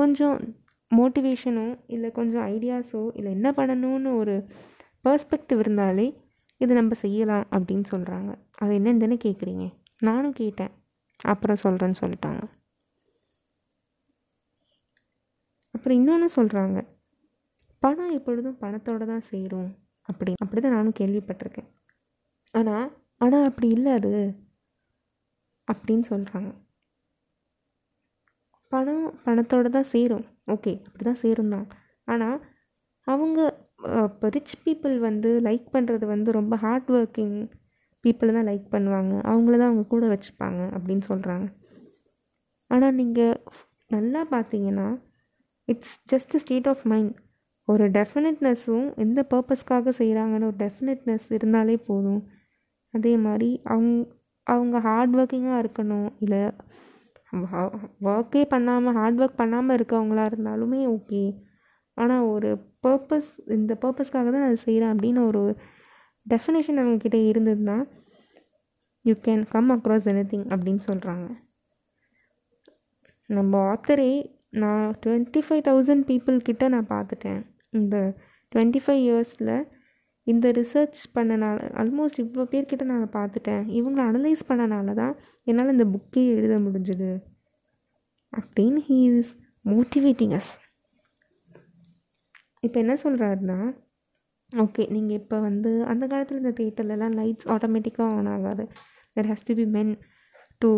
[0.00, 0.36] கொஞ்சம்
[0.90, 4.34] மோட்டிவேஷனோ இல்லை கொஞ்சம் ஐடியாஸோ இல்லை என்ன பண்ணணும்னு ஒரு
[5.06, 6.06] பர்ஸ்பெக்டிவ் இருந்தாலே
[6.60, 8.30] இது நம்ம செய்யலாம் அப்படின்னு சொல்கிறாங்க
[8.62, 9.66] அது என்னன்னு தானே கேட்குறீங்க
[10.08, 10.72] நானும் கேட்டேன்.
[11.32, 12.42] அப்புறம் சொல்கிறேன்னு சொல்லிட்டாங்க.
[15.74, 16.78] அப்புறம் இன்னொன்று சொல்கிறாங்க
[17.82, 19.68] பணம் எப்பொழுதும் பணத்தோடு தான் சேரும்.
[20.10, 21.68] அப்படி அப்படி தான் நானும் கேள்விப்பட்டிருக்கேன்.
[22.54, 22.86] ஆனால்
[23.24, 24.12] ஆனால் அப்படி இல்லை அது
[25.68, 26.50] அப்படின்னு சொல்கிறாங்க
[28.72, 30.24] பணம் பணத்தோடு தான் சேரும்.
[30.54, 31.66] ஓகே அப்படி தான் சேரும் தான்
[32.12, 32.38] ஆனால்
[33.06, 33.38] அவங்க
[34.06, 37.36] இப்போ ரிச் பீப்புள் வந்து லைக் பண்ணுறது வந்து ரொம்ப ஹார்ட் ஒர்க்கிங்
[38.04, 39.14] பீப்புளை தான் லைக் பண்ணுவாங்க.
[39.30, 41.46] அவங்கள தான் அவங்க கூட வச்சுப்பாங்க அப்படின்னு சொல்கிறாங்க
[42.70, 43.36] ஆனால் நீங்கள்
[43.94, 44.88] நல்லா பார்த்தீங்கன்னா
[45.68, 47.14] it's just state of mind
[47.68, 52.22] ஒரு டெஃபினட்னஸும் எந்த பர்பஸ்க்காக செய்கிறாங்கன்னு ஒரு டெஃபினட்னஸ் இருந்தாலே போதும்.
[52.94, 54.06] அதே மாதிரி அவங்க
[54.46, 56.08] அவங்க ஹார்ட் ஒர்க்கிங்காக இருக்கணும்.
[56.24, 56.42] இல்லை
[58.08, 61.22] ஒர்க்கே பண்ணாமல் ஹார்ட் ஒர்க் பண்ணாமல் இருக்கவங்களா இருந்தாலுமே ஓகே
[61.96, 62.50] ஆனால் ஒரு
[62.86, 65.42] பர்பஸ் இந்த பர்பஸ்க்காக தான் நான் செய்கிறேன் அப்படின்னு ஒரு
[66.26, 67.76] டெஃபினேஷன் அவங்கக்கிட்ட இருந்ததுன்னா
[69.04, 71.26] you can come across any thing அப்படின்னு சொல்கிறாங்க
[73.30, 74.10] நம்ம ஆத்தரே
[74.62, 77.40] நான் டுவெண்ட்டி ஃபைவ் தௌசண்ட் பீப்புள்கிட்ட நான் பார்த்துட்டேன்.
[77.80, 77.98] இந்த
[78.52, 79.52] டுவெண்ட்டி ஃபைவ் இயர்ஸில்
[80.26, 83.62] இந்த ரிசர்ச் பண்ணனால ஆல்மோஸ்ட் இவ்வளோ பேர்கிட்ட நான் பார்த்துட்டேன்.
[83.78, 85.14] இவங்களை அனலைஸ் பண்ணனால தான்
[85.46, 87.10] என்னால் இந்த புக்கே எழுத முடிஞ்சுது.
[88.32, 89.32] அப்படின்னு ஹீ இஸ்
[89.64, 90.52] மோட்டிவேட்டிங் அஸ்
[92.66, 93.58] இப்போ என்ன சொல்கிறாருன்னா
[94.52, 98.64] ஓகே நீங்கள் இப்போ வந்து அந்த காலத்தில் இந்த தேட்டர்லலாம் லைட்ஸ் ஆட்டோமேட்டிக்காக ஆன் ஆகாது.
[99.16, 99.92] There has to be men
[100.62, 100.70] to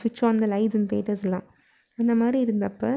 [0.00, 1.46] ஸ்விட்ச் ஆன் த லைட்ஸ் இன் தேட்டர்ஸ்லாம்
[1.98, 2.90] அந்த மாதிரி இருந்தப்போ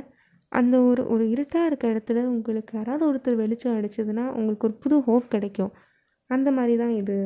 [0.51, 5.27] அந்த ஒரு ஒரு இருட்டாக இருக்க இடத்துல உங்களுக்கு யாராவது ஒருத்தர் வெளிச்சம் அடிச்சதுன்னா உங்களுக்கு ஒரு புது ஹோப்
[5.35, 5.71] கிடைக்கும்.
[6.29, 7.17] அந்த மாதிரி தான் இது.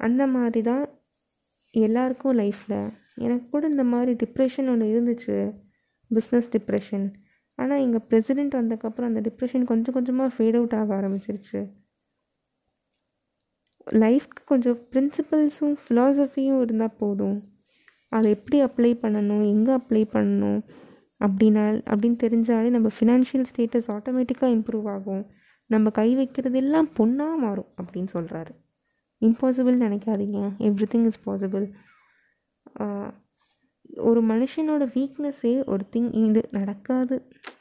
[0.00, 0.84] அந்த மாதிரி தான்
[1.74, 2.78] எல்லாருக்கும் லைஃப்பில்
[3.24, 5.36] எனக்கு கூட இந்த மாதிரி டிப்ரெஷன் ஒன்று இருந்துச்சு.
[6.10, 7.06] பிஸ்னஸ் டிப்ரெஷன்
[7.58, 11.60] ஆனால் எங்கள் ப்ரெசிடெண்ட் வந்ததுக்கப்புறம் அந்த டிப்ரெஷன் கொஞ்சம் கொஞ்சமாக ஃபேட் அவுட் ஆக ஆரம்பிச்சிருச்சு.
[14.02, 17.36] லைஃப்க்கு கொஞ்சம் ப்ரின்சிபல்ஸும் ஃபிலாசபியும் இருந்தால் போதும்.
[18.12, 19.44] அதை எப்படி அப்ளை பண்ணணும்?
[19.54, 20.60] எங்கே அப்ளை பண்ணணும்?
[21.20, 25.22] அப்படின்னா அப்படின்னு தெரிஞ்சாலே நம்ம ஃபினான்ஷியல் ஸ்டேட்டஸ் ஆட்டோமேட்டிக்காக இம்ப்ரூவ் ஆகும்.
[25.70, 28.52] நம்ம கை வைக்கிறது எல்லாம் பொண்ணாக மாறும் அப்படின்னு சொல்கிறாரு
[29.22, 30.40] இம்பாசிபிள் நினைக்காதீங்க.
[30.68, 31.66] எவ்ரி திங் இஸ் பாசிபிள்
[34.08, 37.16] ஒரு மனுஷனோட வீக்னஸ்ஸே ஒரு திங் இது நடக்காது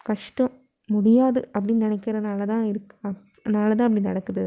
[0.10, 0.54] கஷ்டம்
[0.90, 2.96] முடியாது அப்படின்னு நினைக்கிறனால தான் இருக்கு.
[3.40, 4.46] அதனால தான் அப்படி நடக்குது.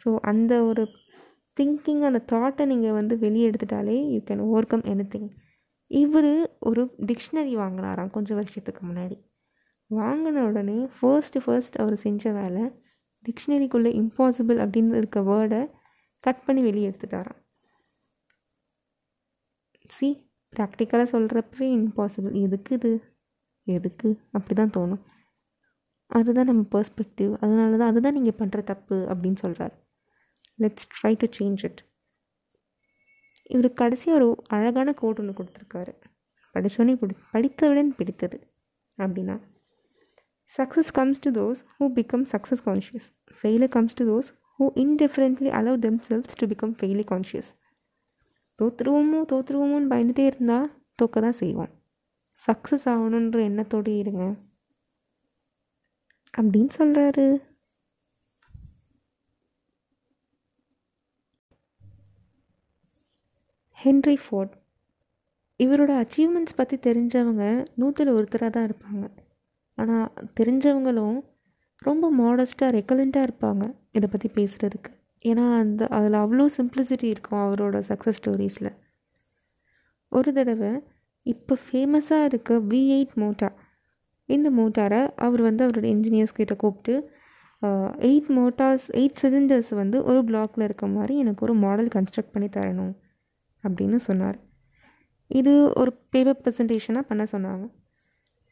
[0.00, 0.82] ஸோ அந்த ஒரு
[1.56, 5.28] திங்கிங் அந்த தாட்டை நீங்கள் வந்து வெளியே எடுத்துட்டாலே you can overcome any thing
[5.90, 9.16] இவர் ஒரு டிக்ஷனரி வாங்கினாராம் கொஞ்சம் வருஷத்துக்கு முன்னாடி.
[9.90, 12.62] வாங்கின உடனே ஃபர்ஸ்ட்டு ஃபர்ஸ்ட் அவர் செஞ்ச வேலை
[13.24, 15.60] டிக்ஷனரிக்குள்ளே இம்பாசிபிள் அப்படின்னு இருக்க வேர்டை
[16.24, 17.40] கட் பண்ணி வெளியே எடுத்துட்டாராம்.
[19.86, 20.08] சி
[20.52, 22.92] ப்ராக்டிக்கலாக சொல்கிறப்பவே இம்பாசிபிள் எதுக்கு இது?
[23.66, 24.08] எதுக்கு?
[24.32, 25.02] அப்படி தான் தோணும்.
[26.10, 29.74] அதுதான் நம்ம பர்ஸ்பெக்டிவ் அதனால தான் அதுதான் நீங்கள் பண்ணுற தப்பு அப்படின்னு சொல்கிறார்
[30.58, 31.80] let's try to change it
[33.54, 35.92] இவர் கடைசியாக ஒரு அழகான கோட் ஒன்று கொடுத்துருக்காரு.
[36.54, 38.38] படித்தோடனே பிடி படித்தவுடன் பிடித்தது
[38.98, 39.36] அப்படின்னா
[40.52, 44.28] success comes to those who become success conscious failure comes to those
[44.58, 45.78] who indifferently allow
[46.08, 47.50] themselves to become failure conscious
[48.58, 51.72] தோற்றுருவோமோ தோற்றுருவோமோன்னு பயந்துகிட்டே இருந்தால் தோக்க தான் செய்வோம்.
[52.38, 54.24] சக்ஸஸ் ஆகணுன்ற எண்ணத்தோடு இருங்க
[56.38, 57.26] அப்படின்னு சொல்கிறாரு
[63.76, 64.52] ஹென்ரி ஃபோர்ட்.
[65.60, 67.44] இவரோட அச்சீவ்மெண்ட்ஸ் பற்றி தெரிஞ்சவங்க
[67.80, 69.04] நூற்றில் ஒருத்தராக தான் இருப்பாங்க.
[69.78, 70.08] ஆனால்
[70.38, 71.18] தெரிஞ்சவங்களும்
[71.82, 73.64] ரொம்ப மாடஸ்ட்டாக ரெக்கலண்ட்டாக இருப்பாங்க
[73.96, 74.92] இதை பற்றி பேசுகிறதுக்கு
[75.30, 78.70] ஏன்னா அந்த அதில் அவ்வளோ சிம்பிளிசிட்டி இருக்கும் அவரோட சக்ஸஸ் ஸ்டோரிஸில்
[80.12, 80.72] ஒரு தடவை
[81.26, 83.56] இப்போ ஃபேமஸாக இருக்க வி எயிட் மோட்டார்
[84.28, 86.94] இந்த மோட்டாரை அவர் வந்து அவரோட இன்ஜினியர்ஸ் கிட்ட கூப்பிட்டு
[88.08, 92.94] எயிட் மோட்டார்ஸ் எயிட் சிலிண்டர்ஸ் வந்து ஒரு பிளாக்ல இருக்க மாதிரி எனக்கு ஒரு மாடல் கன்ஸ்ட்ரக்ட் பண்ணி தரணும்.
[93.66, 94.38] அப்படின்னு சொன்னார்.
[95.30, 97.64] இது ஒரு பேப்பர் ப்ரெசன்டேஷனாக பண்ண சொன்னாங்க.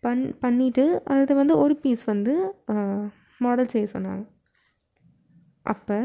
[0.02, 2.34] பண் பண்ணிவிட்டு அதை வந்து ஒரு பீஸ் வந்து
[3.44, 4.24] மாடல் செய்ய சொன்னாங்க.
[5.72, 5.98] அப்போ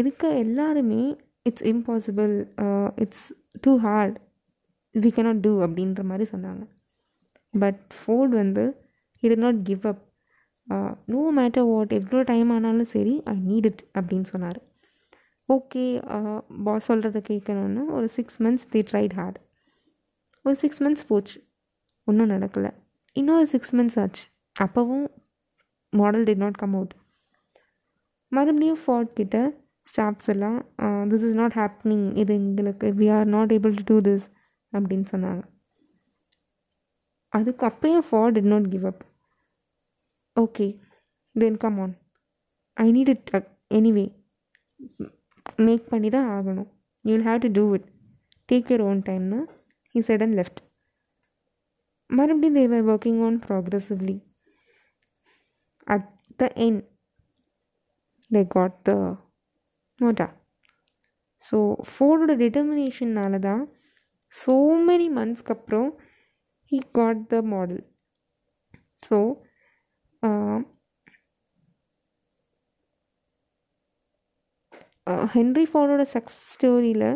[0.00, 1.02] இருக்க எல்லாருமே
[1.48, 2.34] it's impossible
[3.04, 3.26] it's
[3.64, 4.16] too hard
[4.94, 6.62] we cannot do அப்படின்ற மாதிரி சொன்னாங்க.
[7.54, 8.64] பட் ஃபோர்ட் வந்து
[9.22, 10.02] it not give up
[11.12, 14.58] no matter what எவ்வளோ டைம் ஆனாலும் சரி ஐ நீட் இட் அப்படின்னு சொன்னார்.
[15.54, 15.84] ஓகே
[16.66, 19.38] பாஸ் சொல்கிறத கேட்கணுன்னு ஒரு six months they tried hard
[20.44, 21.38] ஒரு சிக்ஸ் மந்த்ஸ் போச்சு.
[22.08, 22.70] ஒன்றும் நடக்கலை.
[23.20, 24.24] இன்னொரு சிக்ஸ் மந்த்ஸ் ஆச்சு.
[24.64, 25.06] அப்போவும்
[25.92, 26.94] model did not come out
[28.32, 29.36] மறுபடியும் ஃபார்ட் கிட்ட
[29.92, 30.58] ஸ்டாஃப்ஸ் எல்லாம்
[31.10, 34.26] திஸ் இஸ் நாட் ஹேப்னிங் இது எங்களுக்கு we are not able to do this
[34.72, 35.42] அப்படின்னு சொன்னாங்க.
[37.32, 39.02] அதுக்கு அப்பயும் Ford did not give up
[40.36, 40.66] okay
[41.36, 41.94] then come on
[42.76, 43.30] I need it
[43.78, 44.06] anyway
[45.58, 46.68] make பண்ணி தான் ஆகணும்
[47.04, 47.86] you'll have to do it
[48.48, 49.38] take your own டைம்னு
[49.94, 50.60] ஹீ செட் அண்ட் லெஃப்ட்
[52.10, 54.16] மறுபடியும் they were working on progressively
[55.86, 56.06] at
[56.40, 56.80] the end
[58.30, 58.92] they got the
[60.00, 60.28] motor
[61.42, 61.58] so
[61.90, 63.62] ஃபோர்டோட டிட்டர்மினேஷன்னால தான்
[64.34, 64.54] so
[64.88, 65.90] many மந்த்ஸ்க்கு அப்புறம்
[66.72, 67.82] he got the model
[69.02, 69.18] so
[75.34, 77.08] Henry ஃபோர்டோட success ஸ்டோரியில்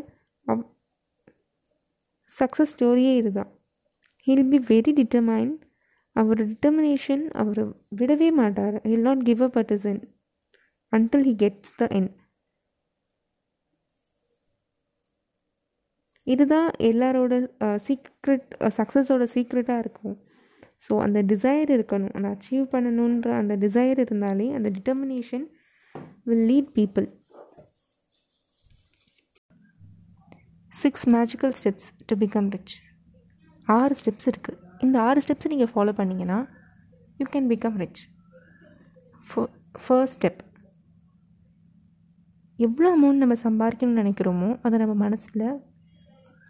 [0.47, 0.63] of
[2.33, 3.51] success ஸ்டோரியே இதுதான்.
[4.27, 5.53] He'll be very determine
[6.17, 7.61] அவர் determination அவர்
[8.01, 8.77] விடவே மாட்டார்.
[8.91, 10.03] He'll not give up at his end
[10.93, 12.11] until he gets the end
[16.27, 17.35] இதுதான் எல்லாரோட
[17.87, 20.17] சீக்ரெட் சக்ஸஸோட சீக்ரெட்டாக இருக்கும்.
[20.85, 22.13] ஸோ அந்த டிசையர் இருக்கணும்.
[22.17, 25.45] அந்த அச்சீவ் பண்ணணுன்ற அந்த டிசையர் இருந்தாலே அந்த determination
[26.29, 27.09] will lead people
[30.83, 32.75] six magical steps to become rich
[33.67, 36.39] ஆறு ஸ்டெப்ஸ் இருக்குது இந்த ஆறு ஸ்டெப்ஸை நீங்கள் ஃபாலோ பண்ணிங்கன்னா
[37.21, 38.03] you can become rich
[39.85, 40.41] first step
[42.59, 45.47] எவ்வளோ அமௌண்ட் நம்ம சம்பாதிக்கணும்னு நினைக்கிறோமோ அதை நம்ம மனசில்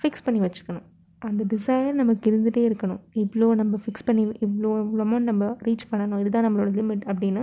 [0.01, 0.87] ஃபிக்ஸ் பண்ணி வச்சுக்கணும்.
[1.23, 3.01] அந்த டிசைர் நமக்கு இருந்துகிட்டே இருக்கணும்.
[3.23, 6.21] இவ்வளோ நம்ம ஃபிக்ஸ் பண்ணி இவ்வளோ இவ்வளோ அமௌண்ட் நம்ம ரீச் பண்ணணும்.
[6.23, 7.43] இதுதான் நம்மளோட லிமிட் அப்படின்னு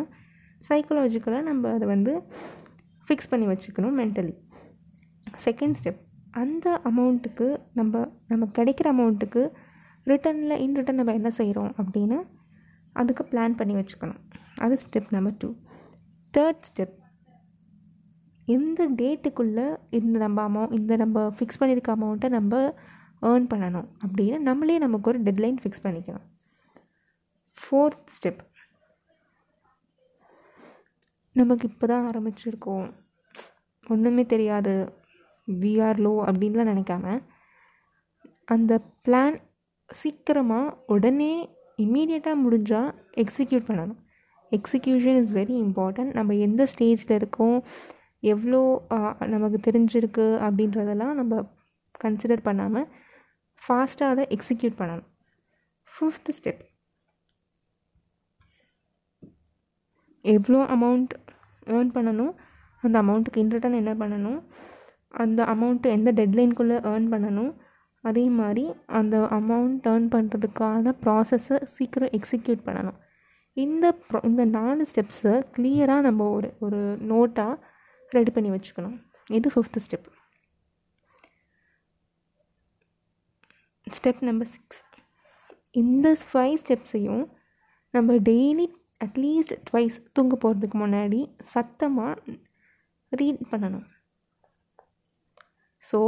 [0.69, 2.13] சைக்கலாஜிக்கலாக நம்ம அதை வந்து
[3.07, 4.33] ஃபிக்ஸ் பண்ணி வச்சுக்கணும் மென்டலி
[5.45, 9.51] செகண்ட் ஸ்டெப் அந்த அமௌண்ட்டுக்கு நம்ம நம்ம கிடைக்கிற அமௌண்ட்டுக்கு
[10.05, 12.17] ரிட்டனில் இன் ரிட்டன் நம்ம என்ன செய்கிறோம் அப்படின்னு
[12.93, 14.21] அதுக்கு பிளான் பண்ணி வச்சுக்கணும்.
[14.55, 15.55] அது step number two
[16.37, 16.95] third step
[18.45, 22.73] எந்த டேட்டுக்குள்ளே இந்த நம்ம அமௌண்ட் இந்த நம்ம ஃபிக்ஸ் பண்ணியிருக்க அமௌண்ட்டை நம்ம
[23.21, 26.27] ஏர்ன் பண்ணணும் அப்படின்னு நம்மளே நமக்கு ஒரு டெட்லைன் ஃபிக்ஸ் பண்ணிக்கணும்.
[27.57, 28.41] ஃபோர்த் ஸ்டெப்
[31.31, 32.93] நமக்கு இப்போ தான் ஆரம்பிச்சிருக்கோம்.
[33.87, 34.93] ஒன்றுமே தெரியாது.
[35.61, 37.15] விஆர் லோ அப்படின்லாம் நினைக்காம
[38.53, 38.73] அந்த
[39.05, 39.37] பிளான்
[39.89, 41.33] சீக்கிரமாக உடனே
[41.83, 42.89] இம்மீடியட்டாக முடிஞ்சால்
[43.23, 43.99] எக்ஸிக்யூட் பண்ணணும்.
[44.51, 47.57] எக்ஸிக்யூஷன் இஸ் வெரி இம்பார்ட்டண்ட் நம்ம எந்த ஸ்டேஜில் இருக்கோம்
[48.33, 48.61] எவ்வளோ
[49.33, 51.41] நமக்கு தெரிஞ்சிருக்கு அப்படின்றதெல்லாம் நம்ம
[52.03, 52.87] கன்சிடர் பண்ணாமல்
[53.61, 55.07] ஃபாஸ்ட்டாக அதை எக்ஸிக்யூட் பண்ணணும்.
[55.89, 56.63] ஃபிஃப்த் ஸ்டெப்
[60.25, 61.13] எவ்வளோ அமௌண்ட்
[61.75, 62.33] ஏர்ன் பண்ணணும்
[62.83, 64.39] அந்த அமௌண்ட்டுக்கு இன் ரிட்டர்ன் என்ன பண்ணணும்
[65.11, 67.53] அந்த அமௌண்ட்டு எந்த டெட்லைனுக்குள்ளே ஏர்ன் பண்ணணும்
[68.03, 68.65] அதே மாதிரி
[68.99, 72.99] அந்த அமௌண்ட் ஏர்ன் பண்ணுறதுக்கான ப்ராசஸை சீக்கிரம் எக்ஸிக்யூட் பண்ணணும்.
[73.53, 76.79] இந்த ப்ரா இந்த நாலு ஸ்டெப்ஸை கிளியராக நம்ம ஒரு ஒரு
[77.11, 77.55] நோட்டாக
[78.11, 78.97] ரெடி பண்ணி வச்சுக்கணும்.
[79.37, 80.09] இது fifth step
[83.97, 84.81] step number six
[85.71, 87.25] இந்த ஃபைவ் ஸ்டெப்ஸையும்
[87.93, 88.67] நம்ம டெய்லி
[89.05, 91.19] அட்லீஸ்ட் ட்வைஸ் தூங்க போகிறதுக்கு முன்னாடி
[91.53, 92.15] சத்தமாக
[93.09, 93.87] ரீட் பண்ணணும்.
[95.91, 95.99] ஸோ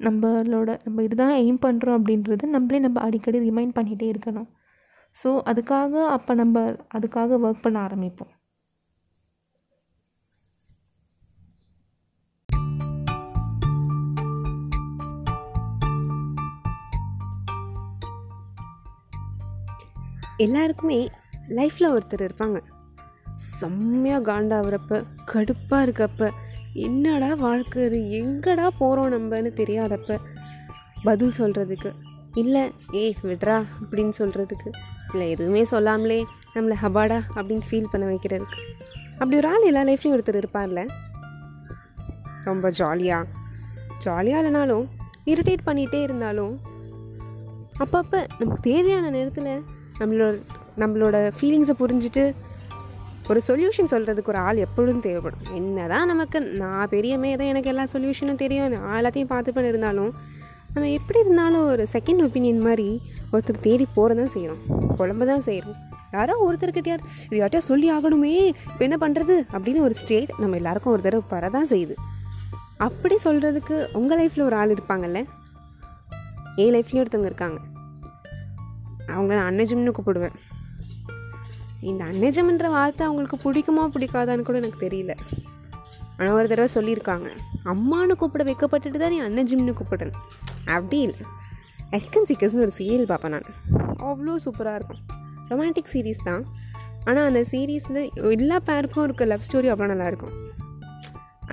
[0.00, 4.48] நம்மளோட நம்ம இதுதான் எய்ம் பண்ணுறோம் அப்படின்றது நம்மளே நம்ம அடிக்கடி ரிமைண்ட் பண்ணிகிட்டே இருக்கணும்.
[5.16, 6.64] ஸோ அதுக்காக அப்போ நம்ம
[6.96, 8.32] அதுக்காக ஒர்க் பண்ண ஆரம்பிப்போம்.
[20.44, 20.98] எல்லாருக்குமே
[21.58, 22.58] லைஃப்பில் ஒருத்தர் இருப்பாங்க.
[23.36, 25.00] செம்மையாக காண்டாகிறப்ப
[25.32, 26.28] கடுப்பாக இருக்கப்போ
[26.80, 27.98] என்னடா வாழ்க்கை அது?
[28.20, 30.18] எங்கடா போகிறோம் நம்மன்னு தெரியாதப்ப
[31.02, 31.90] பதில் சொல்கிறதுக்கு
[32.34, 34.70] இல்லை ஏய் விட்றா அப்படின்னு சொல்கிறதுக்கு
[35.12, 38.60] இல்லை எதுவுமே சொல்லாமலே நம்மளை ஹபாடா அப்படின்னு ஃபீல் பண்ண வைக்கிறதுக்கு.
[39.12, 40.82] அப்படி ஒரு ஆள் எல்லா லைஃப்லேயும் ஒருத்தர் இருப்பார்ல?
[42.44, 43.26] ரொம்ப ஜாலியாக
[43.98, 44.84] ஜாலியாக இல்லைனாலும்
[45.26, 46.54] இரிட்டேட் பண்ணிகிட்டே இருந்தாலும்
[47.78, 49.50] அப்பப்போ நமக்கு தேவையான நேரத்தில்
[49.98, 50.34] நம்மளோட
[50.78, 52.24] நம்மளோட ஃபீலிங்ஸை புரிஞ்சுட்டு
[53.28, 55.42] ஒரு சொல்யூஷன் சொல்கிறதுக்கு ஒரு ஆள் எப்பொழுதும் தேவைப்படும்.
[55.54, 58.68] என்ன தான் நமக்கு நான் பெரிய மேதான் எனக்கு எல்லா சொல்யூஷனும் தெரியும்.
[58.74, 60.12] நான் எல்லாத்தையும் பார்த்துப்பேன்னு இருந்தாலும்
[60.74, 62.88] நம்ம எப்படி இருந்தாலும் ஒரு செகண்ட் ஒப்பீனியன் மாதிரி
[63.32, 64.62] ஒருத்தர் தேடி போகிறதான் செய்கிறோம்
[64.96, 65.76] குழம்பு தான் செய்கிறோம்
[66.12, 68.32] யாரோ ஒருத்தர்கிட்டயாவது இது யார்ட்டையா சொல்லி ஆகணுமே
[68.70, 71.94] இப்போ என்ன பண்ணுறது அப்படின்னு ஒரு ஸ்டேட் நம்ம எல்லாருக்கும் ஒரு தடவை வரதான் செய்யுது.
[72.86, 75.20] அப்படி சொல்கிறதுக்கு உங்கள் லைஃப்பில் ஒரு ஆள் இருப்பாங்கல்ல?
[76.56, 77.58] என் லைஃப்லேயும் ஒருத்தவங்க இருக்காங்க.
[79.06, 80.36] அவங்கள நான் அன்னஜம்னு கூப்பிடுவேன்.
[81.90, 85.14] இந்த அன்னஜம்ன்ற வார்த்தை அவங்களுக்கு பிடிக்குமா பிடிக்காதான்னு கூட எனக்கு தெரியல.
[86.18, 87.28] ஆனால் ஒரு தடவை சொல்லியிருக்காங்க.
[87.72, 90.16] அம்மானு கூப்பிட வைக்கப்பட்டுட்டு தான் நீ அன்னஜிம்னு கூப்பிடுறேன்
[90.76, 91.26] அப்படி இல்லை.
[91.98, 93.48] எக்கன் சிக்கஸ்னு ஒரு சீரியல் பார்ப்பேன் நான்.
[94.08, 95.02] அவ்வளோ சூப்பராக இருக்கும்.
[95.50, 96.42] ரொமான்டிக் சீரீஸ் தான்.
[97.08, 98.00] ஆனால் அந்த சீரீஸில்
[98.36, 100.34] எல்லா பேருக்கும் இருக்க லவ் ஸ்டோரி அவ்வளோ நல்லாயிருக்கும்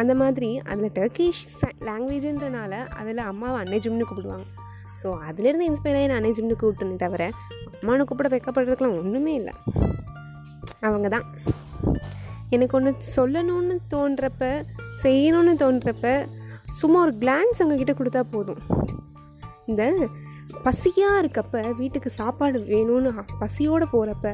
[0.01, 1.43] அந்த மாதிரி அதில் டர்க்கிஷ்
[1.89, 4.45] லாங்குவேஜுன்றனால அதில் அம்மாவை அன்னைஜிம்னு கூப்பிடுவாங்க.
[4.99, 7.29] ஸோ அதுலேருந்து இன்ஸ்பயர் ஆகி நான் அன்னைஜிம்னு கூப்பிட்டேனே தவிர
[7.79, 9.53] அம்மானு கூப்பிட வைக்கப்படுறதுக்குலாம் ஒன்றுமே இல்லை.
[10.87, 11.27] அவங்க தான்
[12.55, 14.43] எனக்கு ஒன்று சொல்லணும்னு தோன்றப்ப
[15.03, 16.13] செய்யணும்னு தோன்றப்ப
[16.81, 18.61] சும்மா ஒரு கிளான்ஸ் அவங்கக்கிட்ட கொடுத்தா போதும்.
[19.69, 19.83] இந்த
[20.65, 23.11] பசியாக இருக்கப்ப வீட்டுக்கு சாப்பாடு வேணும்னு
[23.43, 24.33] பசியோடு போகிறப்ப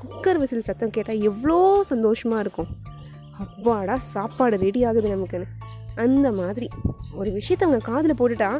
[0.00, 1.58] குக்கர் விசில் சத்தம் கேட்டால் எவ்வளோ
[1.92, 2.70] சந்தோஷமாக இருக்கும்.
[3.44, 5.48] அப்பாடா சாப்பாடு ரெடி ஆகுது நமக்குன்னு.
[6.04, 6.68] அந்த மாதிரி.
[7.20, 8.50] ஒரு விஷயத்தை அவங்க காதில் போட்டுட்டா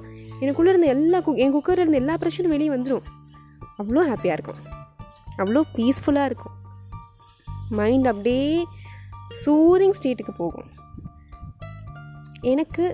[0.42, 3.07] எனக்குள்ளே இருந்த எல்லா குக் என் குக்கரில் இருந்த எல்லா ப்ரெஷரும் வெளியே வந்துடும்
[3.81, 4.61] அவ்வளோ ஹாப்பியாக இருக்கும்.
[5.42, 6.57] அவ்வளோ பீஸ்ஃபுல்லாக இருக்கும்.
[7.73, 8.67] மைண்ட் அப்படியே
[9.47, 10.71] சூதிங் ஸ்டேட்டுக்கு போகும்.
[12.41, 12.85] எனக்கு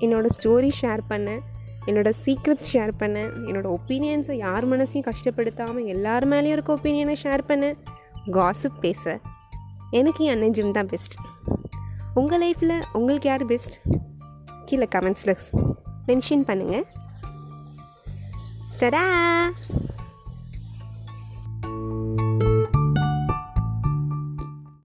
[0.00, 1.42] என்னோடய ஸ்டோரி ஷேர் பண்ணேன்
[1.86, 7.76] என்னோடய சீக்ரெட்ஸ் ஷேர் பண்ணேன் என்னோடய ஒப்பீனியன்ஸை யார் மனசையும் கஷ்டப்படுத்தாமல் எல்லார் மேலேயும் இருக்க ஒப்பீனியனை ஷேர் பண்ணேன்
[8.30, 9.20] காசிப் பேச.
[9.90, 11.14] எனக்கு என் அண்ணன் ஜிம் தான் பெஸ்ட்
[12.14, 13.76] உங்கள் லைஃப்பில் உங்களுக்கு யார் பெஸ்ட்
[14.64, 15.36] கீழே கமெண்ட்ஸில்
[16.06, 16.86] மென்ஷன் பண்ணுங்கள்
[18.78, 19.04] தரா